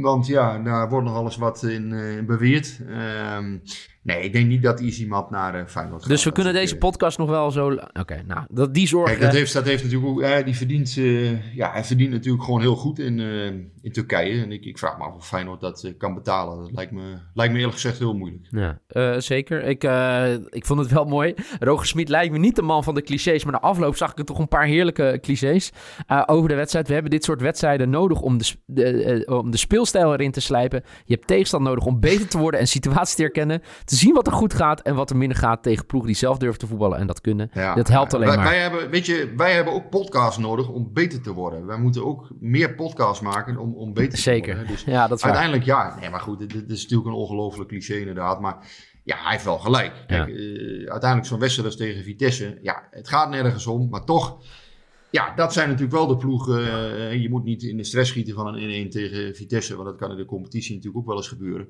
[0.01, 2.79] Want ja, daar wordt nog alles wat in, in beweerd.
[2.89, 3.63] Um,
[4.03, 6.11] Nee, ik denk niet dat Easymap naar uh, Feyenoord gaat.
[6.11, 7.79] Dus we kunnen deze podcast nog wel zo...
[7.93, 9.09] Oké, nou, dat, die zorg...
[9.09, 10.21] Kijk, dat heeft, dat heeft natuurlijk ook...
[10.21, 13.19] Uh, die verdient, uh, ja, hij verdient natuurlijk gewoon heel goed in,
[13.83, 14.43] in Turkije.
[14.43, 16.59] En ik, ik vraag me af of Feyenoord dat kan betalen.
[16.59, 18.47] Dat lijkt me, lijkt me eerlijk gezegd heel moeilijk.
[18.51, 19.65] Ja, zeker.
[19.65, 19.85] Ik,
[20.51, 21.35] ik vond het wel mooi.
[21.59, 23.45] Roger Smit lijkt me niet de man van de clichés.
[23.45, 25.73] Maar na afloop zag ik er toch een paar heerlijke clichés
[26.27, 26.87] over de wedstrijd.
[26.89, 30.83] We hebben dit soort wedstrijden nodig om de, de om de speelstijl erin te slijpen.
[31.05, 33.63] Je hebt tegenstand nodig om beter te worden en situaties te herkennen.
[33.89, 36.39] Te zien wat er goed gaat en wat er minder gaat tegen ploegen die zelf
[36.39, 37.51] durven te voetballen en dat kunnen.
[37.75, 38.47] dat helpt alleen wij, maar.
[38.47, 41.67] Wij hebben, weet je, wij hebben ook podcasts nodig om beter te worden.
[41.67, 44.41] Wij moeten ook meer podcasts maken om, om beter Zeker.
[44.41, 44.77] te worden.
[44.77, 44.85] Zeker.
[44.85, 45.97] Dus ja, dat is uiteindelijk ja.
[46.01, 48.41] Nee, maar goed, dit, is natuurlijk een ongelooflijk cliché inderdaad.
[48.41, 48.57] Maar
[49.05, 49.93] ja, hij heeft wel gelijk.
[50.07, 52.59] Kijk, uh, uiteindelijk zo'n wedstrijd tegen Vitesse.
[52.63, 54.43] Ja, het gaat nergens om, maar toch...
[55.11, 56.61] Ja, dat zijn natuurlijk wel de ploegen.
[56.61, 59.77] Uh, je moet niet in de stress schieten van een 1-1 tegen Vitesse.
[59.77, 61.69] Want dat kan in de competitie natuurlijk ook wel eens gebeuren.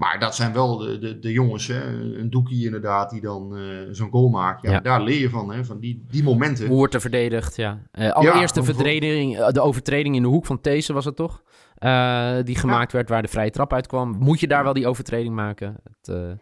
[0.00, 1.84] Maar dat zijn wel de, de, de jongens, hè?
[2.18, 4.62] een doekie inderdaad, die dan uh, zo'n goal maakt.
[4.62, 5.64] Ja, Daar leer je van, hè?
[5.64, 6.66] van die, die momenten.
[6.66, 7.78] Hoe wordt er verdedigd, ja.
[7.92, 11.42] Uh, allereerst de, verdediging, de overtreding in de hoek van These was het toch?
[11.78, 14.16] Uh, die gemaakt werd waar de vrije trap uitkwam.
[14.18, 15.76] Moet je daar wel die overtreding maken?
[15.84, 16.38] Het,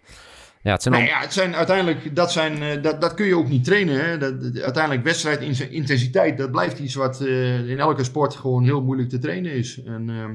[0.63, 1.01] ja, het zijn, al...
[1.01, 4.05] ja, het zijn uiteindelijk, dat, zijn, dat, dat kun je ook niet trainen.
[4.05, 4.19] Hè?
[4.19, 5.41] Dat, uiteindelijk wedstrijd
[5.71, 9.83] intensiteit, dat blijft iets wat in elke sport gewoon heel moeilijk te trainen is.
[9.83, 10.35] En ehm,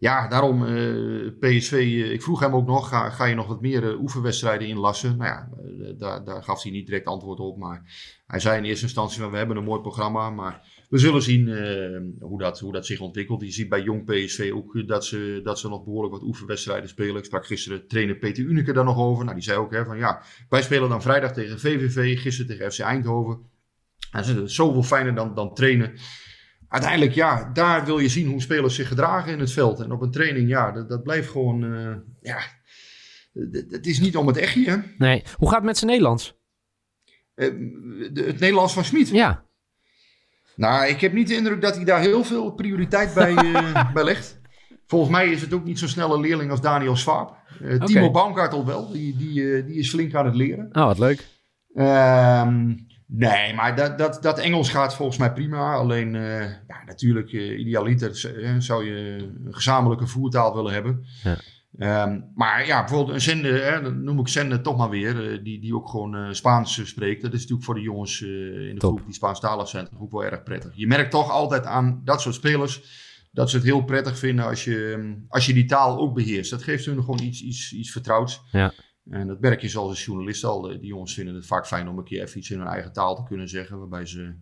[0.00, 1.72] ja, daarom uh, PSV.
[1.72, 5.16] Uh, ik vroeg hem ook nog: ga, ga je nog wat meer uh, oefenwedstrijden inlassen?
[5.16, 5.48] Nou ja,
[5.98, 7.58] daar, daar gaf hij niet direct antwoord op.
[7.58, 7.82] Maar
[8.26, 10.30] hij zei in eerste instantie: van, we hebben een mooi programma.
[10.30, 11.48] Maar we zullen zien
[12.20, 13.40] hoe, dat, hoe dat zich ontwikkelt.
[13.40, 17.16] Je ziet bij jong PSV ook dat ze, dat ze nog behoorlijk wat oefenwedstrijden spelen.
[17.16, 19.24] Ik sprak gisteren trainer Peter Unike daar nog over.
[19.24, 22.72] Nou, die zei ook: hè, van ja, wij spelen dan vrijdag tegen VVV, gisteren tegen
[22.72, 23.38] FC Eindhoven.
[24.12, 25.92] En ze is zoveel fijner dan, dan trainen
[26.68, 29.80] uiteindelijk, ja, daar wil je zien hoe spelers zich gedragen in het veld.
[29.80, 32.38] En op een training, ja, dat, dat blijft gewoon, uh, ja,
[33.70, 34.70] het is niet om het echtje.
[34.70, 34.76] Hè?
[34.98, 35.22] Nee.
[35.36, 36.36] Hoe gaat het met zijn Nederlands?
[37.34, 37.46] Uh,
[38.12, 39.08] de, het Nederlands van Smit?
[39.08, 39.44] Ja.
[40.56, 44.04] Nou, ik heb niet de indruk dat hij daar heel veel prioriteit bij, uh, bij
[44.04, 44.40] legt.
[44.86, 47.36] Volgens mij is het ook niet zo'n snelle leerling als Daniel Swaap.
[47.62, 47.78] Okay.
[47.78, 50.68] Timo Baumgartel wel, die, die, die is flink aan het leren.
[50.72, 51.26] Oh, wat leuk.
[51.74, 52.72] Ehm
[53.10, 55.74] Nee, maar dat, dat, dat Engels gaat volgens mij prima.
[55.74, 61.06] Alleen, uh, ja, natuurlijk, uh, idealiter uh, zou je een gezamenlijke voertaal willen hebben.
[61.22, 61.38] Ja.
[62.06, 65.60] Um, maar ja, bijvoorbeeld een zender, hè, dan noem ik zender toch maar weer, die,
[65.60, 67.22] die ook gewoon Spaans spreekt.
[67.22, 68.92] Dat is natuurlijk voor de jongens in de Top.
[68.92, 70.72] groep die Spaanstalig zijn ook wel erg prettig.
[70.74, 72.82] Je merkt toch altijd aan dat soort spelers
[73.32, 76.50] dat ze het heel prettig vinden als je, als je die taal ook beheerst.
[76.50, 78.40] Dat geeft hun gewoon iets, iets, iets vertrouwds.
[78.52, 78.72] Ja.
[79.10, 80.62] En dat merk je zoals journalist al.
[80.62, 83.16] Die jongens vinden het vaak fijn om een keer even iets in hun eigen taal
[83.16, 83.78] te kunnen zeggen.
[83.78, 84.34] Waarbij ze,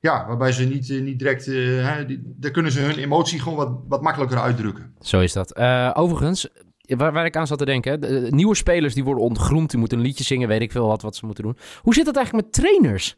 [0.00, 1.46] ja, waarbij ze niet, niet direct...
[1.46, 4.94] Uh, hè, daar kunnen ze hun emotie gewoon wat, wat makkelijker uitdrukken.
[5.00, 5.56] Zo is dat.
[5.94, 6.48] Overigens,
[6.80, 8.00] waar, waar, ik aan zat te denken.
[8.00, 9.70] De, de nieuwe spelers die worden ontgroend.
[9.70, 10.48] Die moeten een liedje zingen.
[10.48, 11.56] Weet ik veel wat, wat ze moeten doen.
[11.82, 13.16] Hoe zit dat eigenlijk met trainers?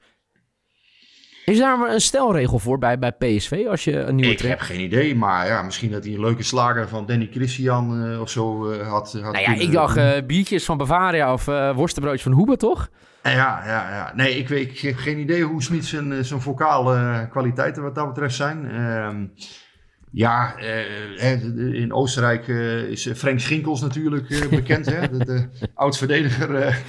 [1.44, 4.80] Is daar een stelregel voor bij, bij PSV als je een nieuwe Ik heb geen
[4.80, 8.70] idee, maar ja, misschien dat hij een leuke slager van Danny Christian uh, of zo
[8.70, 12.56] uh, had, had Nou ja, ik dacht uh, biertjes van Bavaria of worstenbroodjes van Hoebe,
[12.56, 12.90] toch?
[13.22, 14.12] Ja, ja, ja.
[14.14, 18.08] Nee, ik, weet, ik heb geen idee hoe Smit zijn, zijn vocale kwaliteiten wat dat
[18.08, 18.70] betreft zijn.
[18.70, 19.26] Ehm,
[20.10, 20.56] ja,
[21.72, 22.46] in Oostenrijk
[22.88, 25.08] is Frank Schinkels natuurlijk bekend, hè?
[25.18, 26.82] de, de oud-verdediger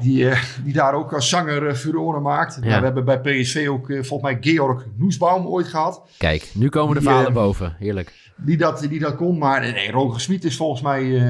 [0.00, 2.60] Die, eh, die daar ook als zanger uh, furoren maakt.
[2.60, 6.02] Nou, we hebben bij PSV ook volgens mij Georg Noesbaum ooit gehad.
[6.18, 7.76] Kijk, nu komen de verhalen boven.
[7.78, 8.32] Heerlijk.
[8.36, 9.38] Die dat, die dat kon.
[9.38, 11.22] Maar nee, Roger Smit is volgens mij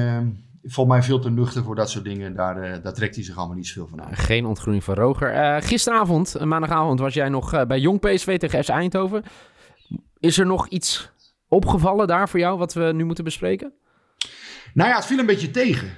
[0.63, 2.35] volgens mij veel te nuchter voor dat soort dingen.
[2.35, 4.15] Daar, uh, daar trekt hij zich allemaal niet zoveel van aan.
[4.15, 5.33] Geen ontgroening van Roger.
[5.33, 9.23] Uh, gisteravond, maandagavond, was jij nog uh, bij Jong PSV tegen FC Eindhoven.
[10.19, 11.11] Is er nog iets
[11.47, 13.73] opgevallen daar voor jou wat we nu moeten bespreken?
[14.73, 15.89] Nou ja, het viel een beetje tegen.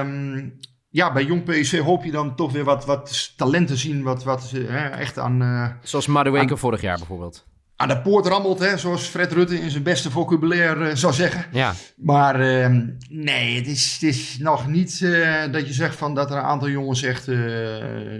[0.00, 0.58] Um,
[0.96, 4.02] ja, bij Jong PSV hoop je dan toch weer wat, wat talent te zien.
[4.02, 4.52] Wat, wat
[4.98, 5.78] echt aan...
[5.82, 7.44] Zoals Madueke vorig jaar bijvoorbeeld
[7.76, 11.44] aan de poort rammelt, hè, zoals Fred Rutte in zijn beste vocabulaire uh, zou zeggen.
[11.52, 11.74] Ja.
[11.96, 12.78] Maar uh,
[13.08, 16.42] nee, het is, het is nog niet uh, dat je zegt van dat er een
[16.42, 17.38] aantal jongens echt uh,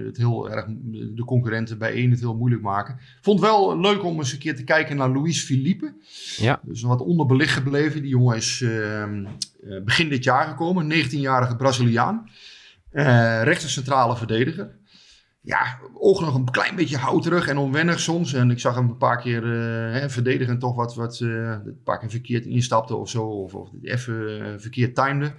[0.05, 2.99] het heel erg de concurrenten bij één het heel moeilijk maken.
[3.21, 5.95] Vond wel leuk om eens een keer te kijken naar Luis Philippe.
[6.37, 6.61] Ja.
[6.63, 8.01] Dus wat onderbelicht gebleven.
[8.01, 9.25] Die jongen is ehm,
[9.85, 12.31] begin dit jaar gekomen, 19-jarige Braziliaan.
[12.91, 14.79] Rechter centrale verdediger
[15.47, 18.33] ja, oog nog een klein beetje houterig en onwennig soms.
[18.33, 21.81] En ik zag hem een paar keer uh, hè, verdedigen toch wat, wat uh, een
[21.85, 23.25] paar keer verkeerd instapte of zo.
[23.25, 25.33] Of, of even uh, verkeerd timde.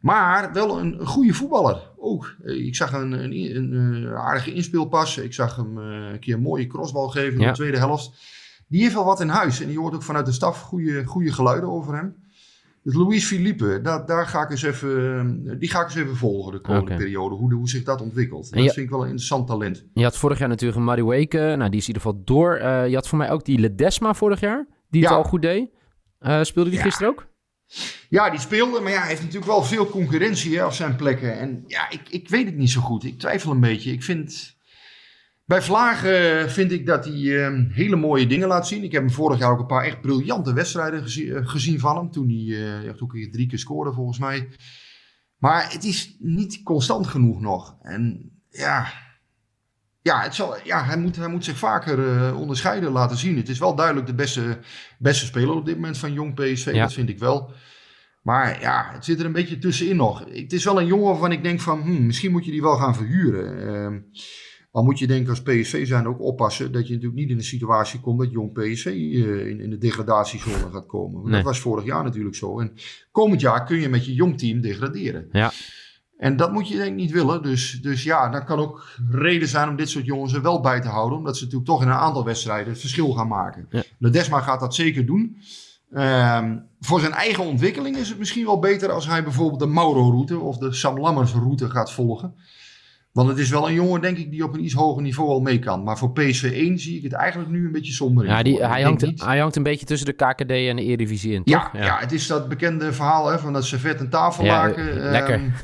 [0.00, 2.36] Maar wel een, een goede voetballer ook.
[2.44, 5.18] ik zag een, een, een, aardige inspeelpas.
[5.18, 8.10] Ik zag hem een keer een mooie crossbal geven in de tweede helft.
[8.68, 9.60] Die heeft wel wat in huis.
[9.60, 12.16] En die hoort ook vanuit de staf goede, goede geluiden over hem.
[12.82, 16.52] Dus Louis Philippe, dat, daar ga ik eens even, die ga ik eens even volgen
[16.52, 17.34] de komende periode.
[17.34, 18.52] Hoe, hoe zich dat ontwikkelt.
[18.52, 19.84] dat vind ik wel een interessant talent.
[19.94, 21.38] Je had vorig jaar natuurlijk een Mariweke.
[21.38, 22.58] Nou, die is in ieder geval door.
[22.58, 24.66] Uh, je had voor mij ook die Ledesma vorig jaar.
[24.90, 25.70] Die het al goed deed.
[26.20, 27.26] Uh, speelde die gisteren ook?
[28.08, 28.80] Ja, die speelde.
[28.80, 31.38] Maar ja, hij heeft natuurlijk wel veel concurrentie hè, op zijn plekken.
[31.38, 33.04] En ja, ik, ik weet het niet zo goed.
[33.04, 33.92] Ik twijfel een beetje.
[33.92, 34.56] Ik vind...
[35.52, 38.82] Bij Vlagen vind ik dat hij uh, hele mooie dingen laat zien.
[38.82, 41.96] Ik heb hem vorig jaar ook een paar echt briljante wedstrijden gezien, uh, gezien van
[41.96, 42.10] hem.
[42.10, 44.48] Toen hij uh, ook drie keer scoorde volgens mij.
[45.38, 47.76] Maar het is niet constant genoeg nog.
[47.82, 48.86] En ja,
[50.02, 53.36] ja, het zal, ja hij, moet, hij moet zich vaker uh, onderscheiden laten zien.
[53.36, 54.58] Het is wel duidelijk de beste,
[54.98, 56.70] beste speler op dit moment van Jong PSV.
[56.72, 56.82] Ja.
[56.82, 57.50] Dat vind ik wel.
[58.22, 60.24] Maar ja, het zit er een beetje tussenin nog.
[60.32, 61.80] Het is wel een jongen waarvan ik denk van...
[61.80, 64.04] Hmm, misschien moet je die wel gaan verhuren.
[64.72, 67.36] Ehm, al moet je denk als PSV zijn ook oppassen dat je natuurlijk niet in
[67.36, 71.22] de situatie komt dat jong PSV uh, in, in, de degradatiezone gaat komen.
[71.22, 71.32] Nee.
[71.32, 72.60] Dat was vorig jaar natuurlijk zo.
[72.60, 72.72] En
[73.10, 75.28] komend jaar kun je met je jong team degraderen.
[75.32, 75.52] Ja.
[76.18, 77.42] En dat moet je denk ik niet willen.
[77.42, 80.80] Dus, dus ja, dan kan ook reden zijn om dit soort jongens er wel bij
[80.80, 81.18] te houden.
[81.18, 83.66] Omdat ze natuurlijk toch in een aantal wedstrijden het verschil gaan maken.
[83.70, 83.82] Ja.
[83.98, 85.36] Ledesma gaat dat zeker doen.
[85.94, 90.38] Um, voor zijn eigen ontwikkeling is het misschien wel beter als hij bijvoorbeeld de Mauro-route
[90.38, 92.34] of de Sam Lammers-route gaat volgen.
[93.12, 95.40] Want het is wel een jongen, denk ik, die op een iets hoger niveau al
[95.40, 95.82] mee kan.
[95.82, 98.30] Maar voor PSV 1 zie ik het eigenlijk nu een beetje somber in.
[98.30, 101.42] Ja, die, hij, hangt, hij hangt een beetje tussen de KKD en de Eredivisie in,
[101.44, 101.98] ja, ja, ja.
[101.98, 104.94] het is dat bekende verhaal hè, van dat servet en tafellaken.
[104.94, 105.34] Ja, lekker.
[105.34, 105.54] Um,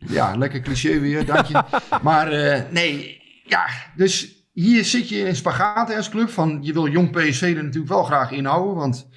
[0.18, 1.62] ja, lekker cliché weer, dank je.
[2.02, 6.30] maar uh, nee, ja, dus hier zit je in spagaat als club.
[6.30, 9.08] Van, je wil jong PSV er natuurlijk wel graag inhouden, want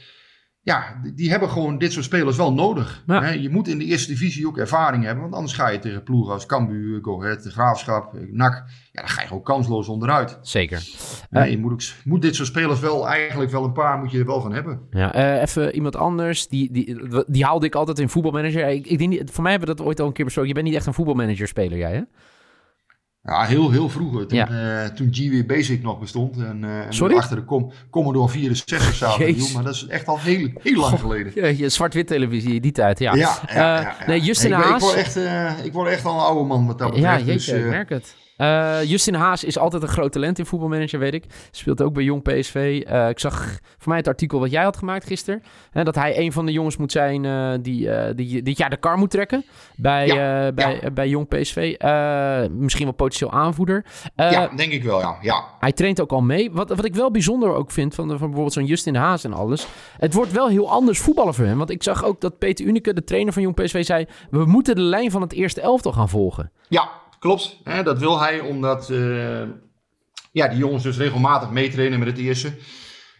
[0.63, 3.03] ja, die hebben gewoon dit soort spelers wel nodig.
[3.07, 3.29] Ja.
[3.29, 6.33] Je moet in de eerste divisie ook ervaring hebben, want anders ga je tegen ploegen
[6.33, 8.53] als Cambuur, Go Ahead, de Graafschap, NAC.
[8.91, 10.39] Ja, dan ga je gewoon kansloos onderuit.
[10.41, 10.83] Zeker.
[11.29, 14.11] Nee, uh, je moet, ook, moet dit soort spelers wel eigenlijk wel een paar moet
[14.11, 14.81] je er wel van hebben.
[14.89, 16.97] Ja, uh, even iemand anders, die, die,
[17.27, 18.67] die haalde ik altijd in voetbalmanager.
[18.67, 20.49] Ik, ik denk niet, voor mij hebben we dat ooit al een keer besproken.
[20.49, 22.01] Je bent niet echt een voetbalmanager speler, jij hè?
[23.23, 24.27] Ja, heel, heel vroeger.
[24.27, 24.83] Toen, ja.
[24.83, 26.37] uh, toen GW Basic nog bestond.
[26.37, 27.15] En, uh, Sorry?
[27.15, 29.35] achter de Com Commodore 64 zaten.
[29.53, 31.57] Maar dat is echt al heel, heel lang geleden.
[31.57, 33.15] Je zwart-wit televisie, die tijd, ja.
[33.15, 33.95] Ja, ja.
[34.07, 34.73] Nee, Justin hey, Haas...
[34.73, 35.15] Ik word, echt,
[35.65, 37.19] ik word echt al een oude man wat dat betreft.
[37.19, 38.15] Ja, jeetje, dus, ik merk het.
[38.41, 41.25] Uh, Justin Haas is altijd een groot talent in voetbalmanager, weet ik.
[41.51, 42.83] Speelt ook bij Jong PSV.
[42.89, 45.43] Uh, ik zag voor mij het artikel wat jij had gemaakt gisteren.
[45.71, 48.77] Hè, dat hij een van de jongens moet zijn uh, die, die dit jaar de
[48.77, 50.91] kar moet trekken bij, ja, bij, ja.
[50.91, 51.75] bij Jong PSV.
[52.51, 53.85] misschien wel potentieel aanvoerder.
[54.15, 55.17] ja, denk ik wel, ja.
[55.21, 55.43] ja.
[55.59, 56.51] Hij traint ook al mee.
[56.51, 59.67] Wat, wat ik wel bijzonder ook vind van, van bijvoorbeeld zo'n Justin Haas en alles.
[59.97, 61.57] Het wordt wel heel anders voetballen voor hem.
[61.57, 64.05] Want ik zag ook dat Peter Unike, de trainer van Jong PSV, zei...
[64.29, 66.51] we moeten de lijn van het eerste elftal gaan volgen.
[66.67, 66.89] Ja,
[67.21, 69.41] Klopt, hè, dat wil hij omdat uh,
[70.31, 72.53] ja, die jongens dus regelmatig meetrainen met het eerste.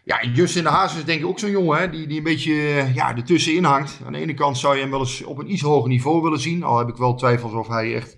[0.04, 2.54] Ja, Justin de Haas is denk ik ook zo'n jongen hè, die, die een beetje
[2.94, 4.00] ja, ertussenin hangt.
[4.06, 6.40] Aan de ene kant zou je hem wel eens op een iets hoger niveau willen
[6.40, 6.64] zien.
[6.64, 8.18] Al heb ik wel twijfels of hij echt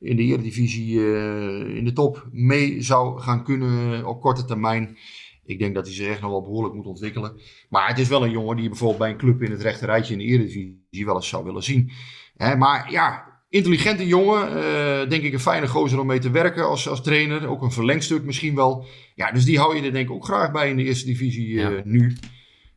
[0.00, 4.96] in de Eredivisie uh, in de top mee zou gaan kunnen op korte termijn.
[5.44, 7.40] Ik denk dat hij zich echt nog wel behoorlijk moet ontwikkelen.
[7.68, 9.86] Maar het is wel een jongen die je bijvoorbeeld bij een club in het rechte
[9.86, 11.90] rijtje in de Eredivisie wel eens zou willen zien.
[12.36, 16.68] Hè, maar ja, Intelligente jongen, uh, denk ik een fijne gozer om mee te werken
[16.68, 17.46] als, als trainer.
[17.46, 18.86] Ook een verlengstuk misschien wel.
[19.14, 21.48] Ja, dus die hou je er denk ik ook graag bij in de eerste divisie
[21.48, 21.80] uh, ja.
[21.84, 22.16] nu.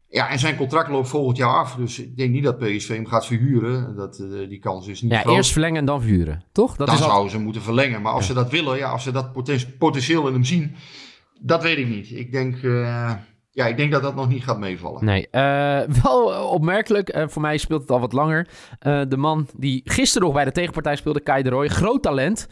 [0.09, 1.75] Ja, en zijn contract loopt volgend jaar af.
[1.75, 3.95] Dus ik denk niet dat PSV hem gaat verhuren.
[3.95, 5.35] Dat, uh, die kans is niet ja, groot.
[5.35, 6.75] eerst verlengen en dan verhuren, toch?
[6.75, 7.29] Dat dan zouden al...
[7.29, 8.01] ze moeten verlengen.
[8.01, 9.31] Maar als ze dat willen, ja, als ze dat
[9.77, 10.75] potentieel in hem zien,
[11.41, 12.11] dat weet ik niet.
[12.11, 12.55] Ik denk,
[13.55, 15.05] ja, ik denk dat dat nog niet gaat meevallen.
[15.05, 17.25] Nee, uh, wel opmerkelijk.
[17.27, 18.47] voor mij speelt het al wat langer.
[18.79, 22.47] de man die gisteren nog bij de tegenpartij speelde, Kai de Roy, groot talent.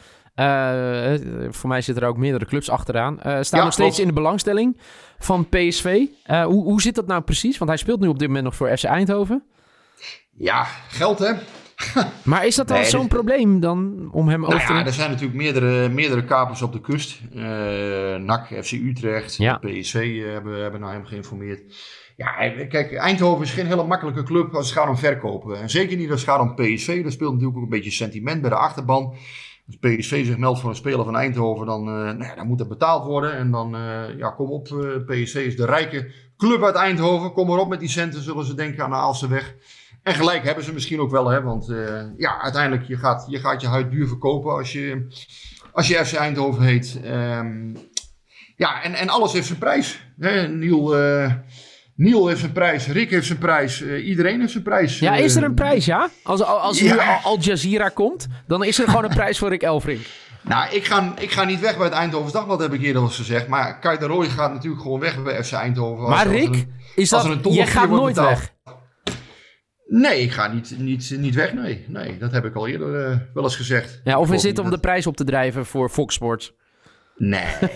[1.50, 3.20] Voor mij zitten er ook meerdere clubs achteraan.
[3.24, 4.80] Ja, nog steeds in de belangstelling
[5.20, 6.06] van PSV.
[6.26, 7.58] Hoe, hoe zit dat nou precies?
[7.58, 9.44] Want hij speelt nu op dit moment nog voor FC Eindhoven.
[10.38, 11.34] Ja, geld hè.
[12.24, 14.94] maar is dat dan nee, zo'n probleem dan om hem nou over te ja, er
[14.94, 17.20] zijn natuurlijk meerdere, meerdere kapers op de kust.
[18.20, 19.58] NAC, FC Utrecht, ja.
[19.58, 21.62] PSV hebben, hebben naar hem geïnformeerd.
[22.16, 25.60] Ja, kijk, Eindhoven is geen hele makkelijke club als het gaat om verkopen.
[25.60, 27.02] En zeker niet als het gaat om PSV.
[27.02, 29.16] Daar speelt natuurlijk ook een beetje sentiment bij de achterban.
[29.68, 32.60] Als PSV zich meldt voor een speler van Eindhoven, dan, uh, nou ja, dan moet
[32.60, 33.36] er betaald worden.
[33.38, 37.34] En dan, uh, ja, kom op, uh, eh, PSV is de rijke club uit Eindhoven.
[37.34, 39.56] Kom erop met die centen, zullen ze denken aan de Aalseweg.
[40.04, 41.74] En gelijk hebben ze misschien ook wel, hè, want
[42.18, 45.08] ja, uiteindelijk, je gaat, je gaat je huid duur verkopen als je,
[45.72, 47.00] als je FC Eindhoven heet.
[47.06, 47.78] Um,
[48.56, 50.00] ja, en, en alles heeft zijn prijs.
[50.20, 50.48] Hè?
[50.48, 50.96] Niel...
[51.96, 55.00] Niel heeft zijn prijs, Rick heeft zijn prijs, uh, iedereen heeft zijn prijs.
[55.00, 56.10] Ja, is er een prijs, ja?
[56.24, 57.20] Als, als ja.
[57.24, 60.06] Al Jazeera komt, dan is er gewoon een prijs voor Rick Elfrink.
[60.42, 63.08] Nou, ik ga, ik ga niet weg bij het Eindhovens Dagblad, heb ik eerder al
[63.08, 63.48] eens gezegd.
[63.48, 66.10] Maar Kai de Roy gaat natuurlijk gewoon weg bij FC Eindhoven.
[66.10, 68.54] Maar Rick, als er een, is dat, een jij gaat nooit weg?
[69.96, 71.86] Nee, ik ga niet, niet, niet weg, nee.
[71.88, 74.02] Nee, dat heb ik al eerder uh, wel eens gezegd.
[74.04, 76.54] Ja, of is dit om de prijs op te drijven voor Fox Sports?
[77.18, 77.46] Nee,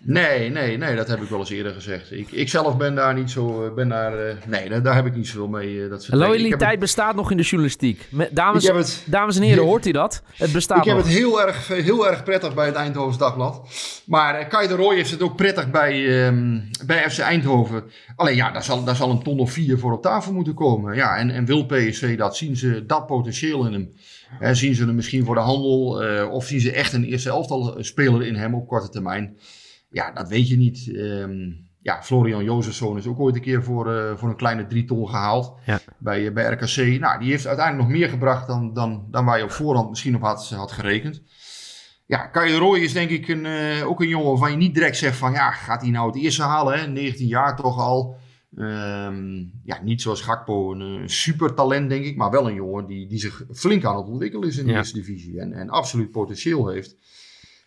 [0.00, 2.12] nee, nee, nee, dat heb ik wel eens eerder gezegd.
[2.12, 5.06] Ik, ik zelf ben daar niet zo, eh, ben daar, uh, nee, daar, daar, heb
[5.06, 5.72] ik niet zoveel mee.
[5.72, 8.08] Uh, dat Loyaliteit het, bestaat nog in de journalistiek.
[8.30, 10.22] Dames, het, dames en heren, hoort u dat?
[10.36, 13.68] Het bestaat Ik heb het heel erg, heel erg prettig bij het Eindhovens Dagblad.
[14.06, 17.84] Maar Kai de Roy heeft het ook prettig bij, um, bij FC Eindhoven.
[18.16, 20.94] Alleen ja, daar zal, daar zal een ton of vier voor op tafel moeten komen.
[20.94, 22.36] Ja, en, en wil PSV dat?
[22.36, 23.92] Zien ze dat potentieel in hem?
[24.52, 27.76] Zien ze hem misschien voor de handel uh, of zien ze echt een eerste elftal
[27.78, 29.38] speler in hem op korte termijn?
[29.90, 30.88] Ja, dat weet je niet.
[30.94, 34.84] Um, ja, Florian Jozefsson is ook ooit een keer voor, uh, voor een kleine drie
[34.84, 35.80] ton gehaald ja.
[35.98, 37.00] bij, bij RKC.
[37.00, 40.14] Nou, die heeft uiteindelijk nog meer gebracht dan, dan, dan waar je op voorhand misschien
[40.14, 41.22] op had, had gerekend.
[42.06, 44.96] Ja, Kai Roy is denk ik een, uh, ook een jongen waarvan je niet direct
[44.96, 45.32] zegt van...
[45.32, 46.86] ja, gaat hij nou het eerste halen, hè?
[46.86, 48.16] 19 jaar toch al.
[48.56, 52.86] Um, ja, niet zoals Gakpo een, een super talent, denk ik, maar wel een jongen
[52.86, 56.10] die, die zich flink aan het ontwikkelen is in de eerste divisie en, en absoluut
[56.10, 56.96] potentieel heeft.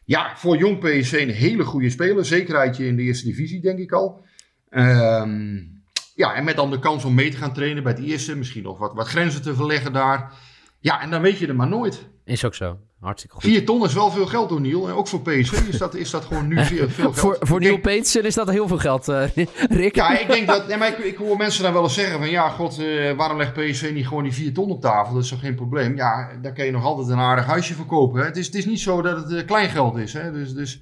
[0.06, 3.92] Ja, voor jong PSV een hele goede speler, zekerheidje in de eerste divisie, denk ik
[3.92, 4.26] al.
[4.70, 5.84] Um,
[6.16, 8.64] ja, en met dan de kans om mee te gaan trainen bij het eerste, misschien
[8.64, 10.34] nog wat, wat grenzen te verleggen daar.
[10.80, 12.10] Ja, en dan weet je er maar nooit.
[12.24, 12.80] Is ook zo.
[13.02, 13.44] Hartstikke goed.
[13.44, 14.88] 4 ton is wel veel geld Niel.
[14.88, 17.20] En ook voor PSV is dat, is dat gewoon nu veel, veel geld.
[17.20, 19.24] voor voor Niel Peetsen is dat heel veel geld, uh,
[19.82, 19.96] Rick.
[19.96, 20.68] Ja, ik denk dat...
[20.68, 22.30] Nee, maar ik, ik hoor mensen dan wel eens zeggen van...
[22.30, 25.14] Ja, god, uh, waarom legt PSV niet gewoon die 4 ton op tafel?
[25.14, 25.96] Dat is toch geen probleem?
[25.96, 28.20] Ja, daar kan je nog altijd een aardig huisje verkopen.
[28.20, 28.26] Hè?
[28.26, 30.14] Het, is, het is niet zo dat het uh, klein geld is.
[30.14, 30.32] Hè?
[30.32, 30.82] Dus, dus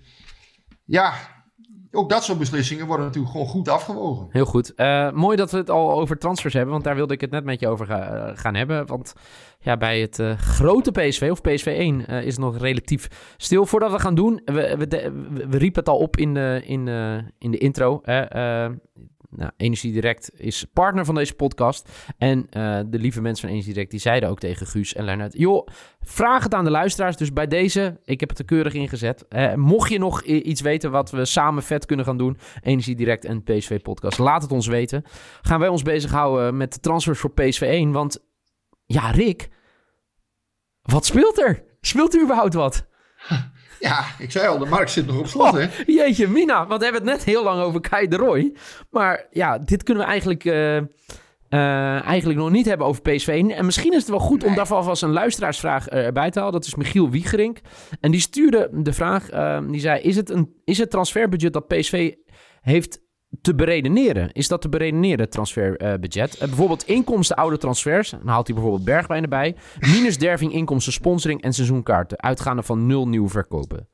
[0.86, 1.14] ja,
[1.92, 4.28] ook dat soort beslissingen worden natuurlijk gewoon goed afgewogen.
[4.30, 4.74] Heel goed.
[4.76, 7.44] Uh, mooi dat we het al over transfers hebben, want daar wilde ik het net
[7.44, 8.88] met je over uh, gaan hebben.
[8.88, 9.14] Want
[9.60, 13.66] ja, bij het uh, grote PSV, of PSV 1, is het nog relatief stil.
[13.66, 14.86] Voordat we gaan doen, we,
[15.50, 16.88] we riepen het al op in de, in,
[17.38, 18.02] in de intro.
[19.32, 21.90] Nou, Energie Direct is partner van deze podcast.
[22.18, 25.34] En uh, de lieve mensen van Energie Direct die zeiden ook tegen Guus en Lennart...
[25.38, 25.68] joh,
[26.02, 27.18] vraag het aan de luisteraars.
[27.18, 29.26] Dus bij deze, ik heb het er keurig ingezet.
[29.30, 32.38] Uh, mocht je nog iets weten wat we samen vet kunnen gaan doen...
[32.62, 35.04] Energie Direct en PSV Podcast, laat het ons weten.
[35.42, 37.92] Gaan wij ons bezighouden met de transfers voor PSV 1.
[37.92, 38.26] Want
[38.86, 39.50] ja, Rick,
[40.82, 41.64] wat speelt er?
[41.82, 42.88] Speelt er überhaupt wat?
[43.80, 45.64] Ja, ik zei al, de markt zit nog op slot, hè?
[45.64, 48.54] Oh, jeetje, Mina, want we hebben het net heel lang over Kai de Roy.
[48.90, 53.44] Maar ja, dit kunnen we eigenlijk, uh, uh, eigenlijk nog niet hebben over PSV.
[53.50, 54.50] En misschien is het wel goed nee.
[54.50, 56.54] om daarvan alvast een luisteraarsvraag erbij te halen.
[56.54, 57.60] Dat is Michiel Wiegerink.
[58.00, 59.30] En die stuurde de vraag,
[59.68, 60.02] die zei...
[60.02, 62.14] Is het, een, is het transferbudget dat PSV
[62.62, 63.02] heeft
[63.42, 64.32] te beredeneren?
[64.32, 66.34] Is dat te beredeneren, transferbudget?
[66.34, 68.10] Uh, bijvoorbeeld inkomsten oude transfers.
[68.10, 69.56] Dan haalt hij bijvoorbeeld Bergwijn erbij.
[69.80, 72.22] Minus derving inkomsten sponsoring en seizoenkaarten.
[72.22, 73.88] Uitgaande van nul nieuwe verkopen.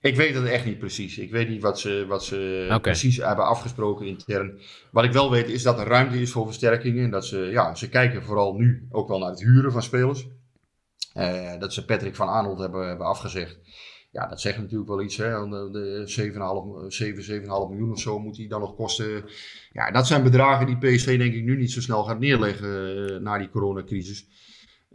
[0.00, 1.18] Ik weet het echt niet precies.
[1.18, 2.78] Ik weet niet wat ze, wat ze okay.
[2.78, 4.60] precies hebben afgesproken intern.
[4.90, 7.04] Wat ik wel weet is dat er ruimte is voor versterkingen.
[7.04, 10.26] En dat ze, ja, ze kijken vooral nu ook wel naar het huren van spelers.
[11.16, 13.58] Uh, dat ze Patrick van Arnold hebben, hebben afgezegd.
[14.14, 15.16] Ja, dat zegt natuurlijk wel iets.
[15.16, 15.48] Hè.
[15.48, 19.24] De, de 7,5 7, 7,5 miljoen of zo moet hij dan nog kosten.
[19.72, 23.20] Ja, dat zijn bedragen die PSV denk ik nu niet zo snel gaat neerleggen uh,
[23.20, 24.26] na die coronacrisis.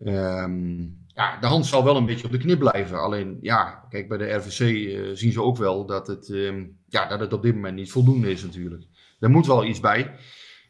[0.05, 3.01] Um, ja, de hand zal wel een beetje op de knip blijven.
[3.01, 7.07] Alleen, ja, kijk, bij de RVC uh, zien ze ook wel dat het, um, ja,
[7.07, 8.83] dat het op dit moment niet voldoende is natuurlijk.
[9.19, 10.15] Er moet wel iets bij.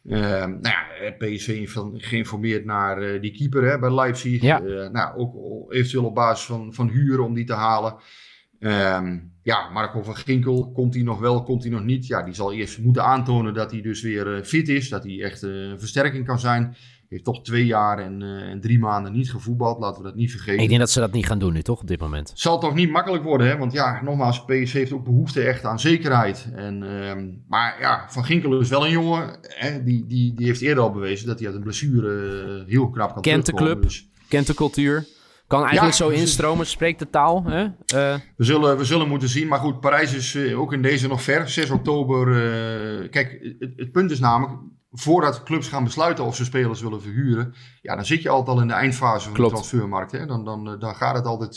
[0.08, 4.42] Ehm, nou ja, PSV geïnformeerd naar uh, die keeper hè, bij Leipzig.
[4.42, 4.58] Ja.
[4.88, 7.96] Nou, ook eventueel op basis van, van huren om die te halen.
[8.60, 12.06] Um, ja, Marco van Ginkel, komt hij nog wel, komt hij nog niet?
[12.06, 14.88] Ja, die zal eerst moeten aantonen dat hij dus weer uh, fit is.
[14.88, 16.76] Dat hij echt een versterking kan zijn
[17.10, 19.78] heeft toch twee jaar en, uh, en, drie maanden niet gevoetbald.
[19.78, 20.62] Laten we dat niet vergeten.
[20.62, 22.32] Ik denk dat ze dat niet gaan doen nu, toch, op dit moment?
[22.34, 23.56] Zal toch niet makkelijk worden, hè?
[23.56, 26.48] Want ja, nogmaals, PSV heeft ook behoefte echt aan zekerheid.
[26.54, 27.12] En, uh,
[27.48, 29.82] maar ja, Van Ginkel is wel een jongen, hè?
[29.82, 33.12] Die, die, die heeft eerder al bewezen dat hij uit een blessure uh, heel knap
[33.12, 34.08] kan Kent de club, dus.
[34.28, 35.06] kent de cultuur.
[35.50, 37.44] Kan eigenlijk ja, zo instromen, spreekt de taal.
[37.44, 37.62] Hè?
[37.64, 37.70] Uh.
[38.36, 39.48] We, zullen, we zullen moeten zien.
[39.48, 41.48] Maar goed, Parijs is uh, ook in deze nog ver.
[41.48, 42.28] 6 oktober.
[42.28, 44.58] Uh, kijk, het, het, punt is namelijk
[44.90, 48.62] voordat clubs gaan besluiten of ze spelers willen verhuren, ja, dan zit je altijd al
[48.62, 49.50] in de eindfase van Klopt.
[49.50, 50.12] de transfermarkt.
[50.12, 50.26] Hè?
[50.26, 51.56] Dan, dan, dan gaat het altijd,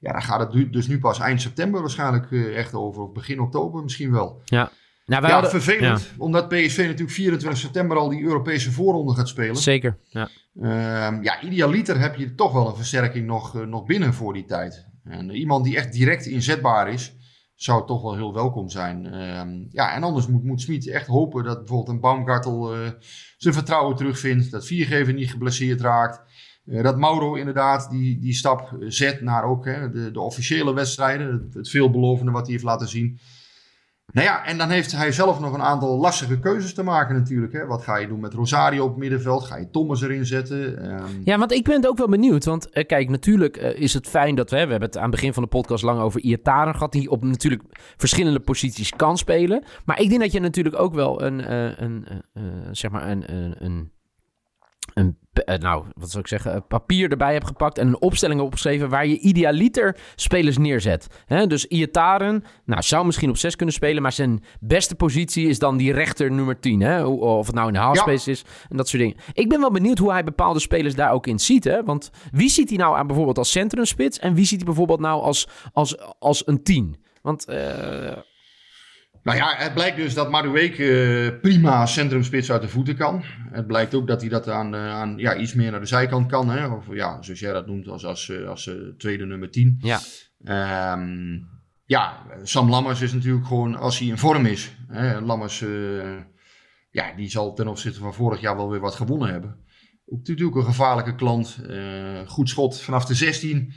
[0.00, 3.82] ja, dan gaat het dus nu pas eind september waarschijnlijk echt over, of begin oktober
[3.82, 4.42] misschien wel.
[4.44, 4.70] Ja.
[5.08, 6.06] Nou, ja, hadden, vervelend, ja.
[6.18, 9.56] omdat PSV natuurlijk 24 september al die Europese voorronde gaat spelen.
[9.56, 10.28] Zeker, ja.
[10.60, 14.44] Uh, ja, idealiter heb je toch wel een versterking nog, uh, nog binnen voor die
[14.44, 14.86] tijd.
[15.04, 17.16] En iemand die echt direct inzetbaar is,
[17.54, 19.04] zou toch wel heel welkom zijn.
[19.04, 22.88] Uh, ja, en anders moet, moet echt hopen dat bijvoorbeeld een Baumgartel uh,
[23.36, 24.50] zijn vertrouwen terugvindt.
[24.50, 26.22] Dat Viergever niet geblesseerd raakt.
[26.64, 31.48] Uh, dat Mauro inderdaad die, die stap zet naar ook hè, de, de officiële wedstrijden.
[31.52, 33.18] Het veelbelovende wat hij heeft laten zien.
[34.12, 37.52] Nou ja, en dan heeft hij zelf nog een aantal lastige keuzes te maken natuurlijk.
[37.52, 37.66] Hè.
[37.66, 39.44] Wat ga je doen met Rosario op middenveld?
[39.44, 40.90] Ga je Thomas erin zetten?
[40.92, 41.20] Um...
[41.24, 42.44] Ja, want ik ben het ook wel benieuwd.
[42.44, 44.56] Want uh, kijk, natuurlijk uh, is het fijn dat we...
[44.56, 46.92] We hebben het aan het begin van de podcast lang over Iataren gehad...
[46.92, 47.62] die op natuurlijk
[47.96, 49.64] verschillende posities kan spelen.
[49.84, 51.40] Maar ik denk dat je natuurlijk ook wel een...
[51.40, 52.06] Uh, een
[52.70, 53.24] zeg maar een...
[53.64, 53.92] een,
[54.94, 58.88] een een, nou, wat zou ik zeggen, papier erbij hebt gepakt en een opstelling opgeschreven
[58.88, 61.06] waar je idealiter spelers neerzet.
[61.26, 65.58] He, dus Iataren, nou, zou misschien op 6 kunnen spelen, maar zijn beste positie is
[65.58, 66.80] dan die rechter nummer 10.
[66.80, 67.04] Hè?
[67.04, 68.36] Of het nou in de halfspace ja.
[68.36, 69.16] is en dat soort dingen.
[69.32, 71.64] Ik ben wel benieuwd hoe hij bepaalde spelers daar ook in ziet.
[71.64, 71.84] Hè?
[71.84, 75.22] Want wie ziet hij nou aan bijvoorbeeld als centrumspits en wie ziet hij bijvoorbeeld nou
[75.22, 76.96] als, als, als een 10?
[77.22, 77.50] Want...
[77.50, 77.56] Uh,
[79.28, 83.24] nou ja, het blijkt dus dat Madueke uh, prima centrumspits uit de voeten kan.
[83.50, 86.30] Het blijkt ook dat hij dat aan, uh, aan ja, iets meer naar de zijkant
[86.30, 86.50] kan.
[86.50, 86.66] Hè?
[86.66, 89.78] Of ja, zoals jij dat noemt, als, als, uh, als tweede nummer 10.
[89.80, 90.00] Ja.
[90.92, 91.48] Um,
[91.84, 94.76] ja, Sam Lammers is natuurlijk gewoon, als hij in vorm is.
[94.88, 95.20] Hè?
[95.20, 95.64] Lammers,
[96.90, 99.56] ja, die zal ten opzichte van vorig jaar wel weer wat gewonnen hebben.
[100.06, 101.58] Ook natuurlijk een gevaarlijke klant.
[102.26, 103.72] goed schot vanaf de 16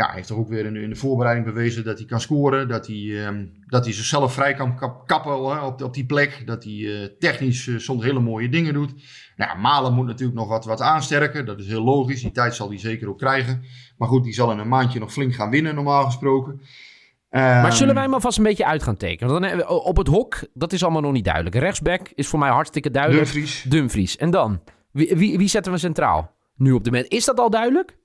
[0.00, 2.68] ja, hij heeft toch ook weer in, in, de voorbereiding bewezen dat hij kan scoren.
[2.68, 6.42] Dat hij, um, dat hij zichzelf vrij kan kap, kappen hè, op, op die plek.
[6.46, 8.94] Dat hij uh, technisch uh, soms hele mooie dingen doet.
[9.36, 11.46] Nou, ja, Malen moet natuurlijk nog wat, wat aansterken.
[11.46, 12.22] Dat is heel logisch.
[12.22, 13.64] Die tijd zal hij zeker ook krijgen.
[13.96, 16.52] Maar goed, die zal in een maandje nog flink gaan winnen, normaal gesproken.
[16.52, 19.40] Um, maar zullen wij hem alvast een beetje uit gaan tekenen?
[19.40, 21.54] Dan, op het hok, dat is allemaal nog niet duidelijk.
[21.54, 23.24] Rechtsback is voor mij hartstikke duidelijk.
[23.24, 23.62] Dumfries.
[23.62, 24.16] Dumfries.
[24.16, 24.60] En dan?
[24.92, 26.34] Wie, wie, wie zetten we centraal?
[26.56, 27.12] Nu op de moment.
[27.12, 27.98] Is dat al duidelijk?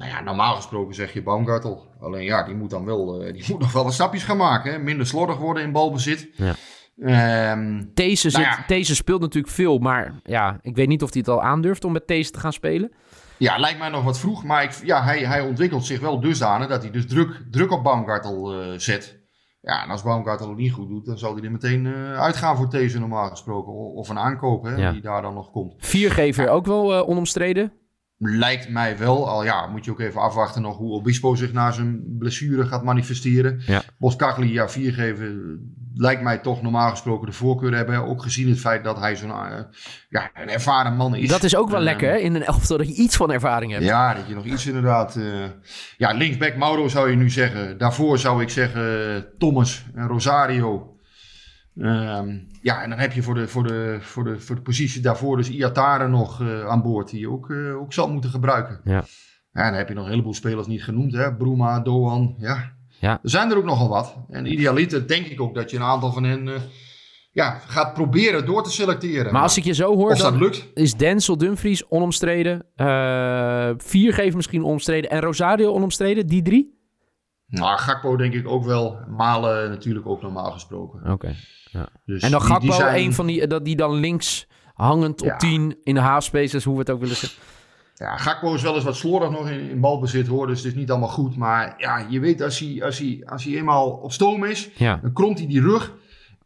[0.00, 1.86] Nou ja, normaal gesproken zeg je Baumgartel.
[2.00, 4.72] Alleen ja, die moet dan wel, uh, die moet nog wel wat stapjes gaan maken.
[4.72, 4.78] Hè?
[4.78, 6.28] Minder slordig worden in balbezit.
[6.32, 6.54] Ja.
[7.52, 8.64] Um, deze, nou zit, ja.
[8.66, 11.92] deze speelt natuurlijk veel, maar ja, ik weet niet of hij het al aandurft om
[11.92, 12.92] met deze te gaan spelen.
[13.36, 14.44] Ja, lijkt mij nog wat vroeg.
[14.44, 17.82] Maar ik, ja, hij, hij ontwikkelt zich wel dusdanig dat hij dus druk, druk op
[17.82, 19.18] Baumgartel uh, zet.
[19.60, 22.56] Ja, en als Baumgartel het niet goed doet, dan zal hij er meteen uh, uitgaan
[22.56, 23.72] voor deze normaal gesproken.
[23.72, 24.92] Of een aankoop hè, Ja.
[24.92, 25.74] die daar dan nog komt.
[25.78, 27.72] Viergever ook wel uh, onomstreden.
[28.22, 29.28] Lijkt mij wel.
[29.28, 32.84] Al ja, moet je ook even afwachten nog hoe Obispo zich na zijn blessure gaat
[32.84, 33.62] manifesteren.
[33.66, 33.82] Ja.
[33.98, 35.58] Boskagli, ja, viergever,
[35.94, 38.04] lijkt mij toch normaal gesproken de voorkeur hebben.
[38.04, 39.58] Ook gezien het feit dat hij zo'n uh,
[40.08, 41.28] ja, een ervaren man is.
[41.28, 43.84] Dat is ook wel lekker hè, in een elftal dat je iets van ervaring hebt.
[43.84, 45.16] Ja, dat je nog iets inderdaad...
[45.16, 45.44] Uh,
[45.96, 47.78] ja, linksback Mauro zou je nu zeggen.
[47.78, 50.89] Daarvoor zou ik zeggen Thomas en Rosario.
[51.76, 55.02] Um, ja, en dan heb je voor de, voor de, voor de, voor de positie
[55.02, 58.80] daarvoor dus Iatare nog uh, aan boord, die je ook, uh, ook zal moeten gebruiken.
[58.84, 58.92] Ja.
[58.92, 59.02] ja.
[59.52, 61.34] En dan heb je nog een heleboel spelers niet genoemd, hè?
[61.34, 62.72] Bruma, Doan, ja.
[63.00, 63.18] Ja.
[63.22, 64.16] Er zijn er ook nogal wat.
[64.28, 66.54] En idealiter denk ik ook dat je een aantal van hen uh,
[67.32, 69.32] ja, gaat proberen door te selecteren.
[69.32, 70.66] Maar als ik je zo hoor, dan dat lukt.
[70.74, 72.66] is Denzel Dumfries onomstreden.
[73.78, 75.10] Viergever misschien onomstreden.
[75.10, 76.78] En Rosario onomstreden, die drie?
[77.46, 78.98] Nou, Gakpo denk ik ook wel.
[79.08, 81.00] Malen natuurlijk ook normaal gesproken.
[81.00, 81.10] Oké.
[81.10, 81.36] Okay.
[81.70, 81.88] Ja.
[82.06, 82.96] Dus en dan Gakpo, die zijn...
[83.04, 85.36] een van die, dat die dan links hangend op Ja.
[85.36, 87.38] 10 in de halfspaces, hoe we het ook willen zeggen.
[87.94, 90.74] Ja, Gakpo is wel eens wat slordig nog in, in balbezit hoor, dus het is
[90.78, 91.36] niet allemaal goed.
[91.36, 94.98] Maar ja, je weet als hij, als hij, als hij eenmaal op stoom is, Ja.
[95.02, 95.92] dan kromt hij die rug.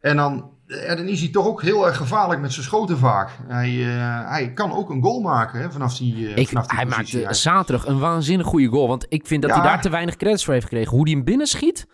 [0.01, 3.29] En dan, ja, dan is hij toch ook heel erg gevaarlijk met zijn schoten vaak.
[3.47, 6.77] Hij, uh, hij kan ook een goal maken hè, vanaf die, uh, Ik, vanaf die
[6.77, 7.19] hij positie.
[7.21, 8.87] maakte zaterdag een waanzinnig goede goal.
[8.87, 9.57] Want ik vind dat Ja.
[9.61, 10.91] hij daar te weinig credits voor heeft gekregen.
[10.91, 11.87] Hoe hij hem binnen schiet,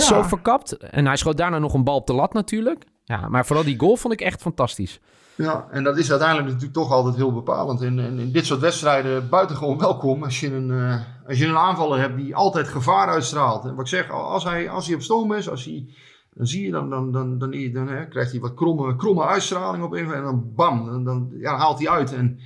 [0.00, 0.06] Ja.
[0.06, 0.76] zo verkapt.
[0.76, 2.84] En hij schoot daarna nog een bal op de lat natuurlijk.
[3.04, 5.00] Ja, maar vooral die goal vond ik echt fantastisch.
[5.34, 7.82] Ja, en dat is uiteindelijk natuurlijk toch altijd heel bepalend.
[7.82, 10.94] En, en in dit soort wedstrijden buitengewoon welkom als je, een, uh,
[11.26, 13.64] als je een aanvaller hebt die altijd gevaar uitstraalt.
[13.64, 15.86] En wat ik zeg, als hij, als hij op stoom is, als hij,
[16.34, 19.24] dan zie je, dan, dan, dan, dan, dan, dan hè, krijgt hij wat kromme, kromme
[19.24, 22.12] uitstraling op een en dan bam, dan, dan ja, haalt hij uit.
[22.12, 22.38] En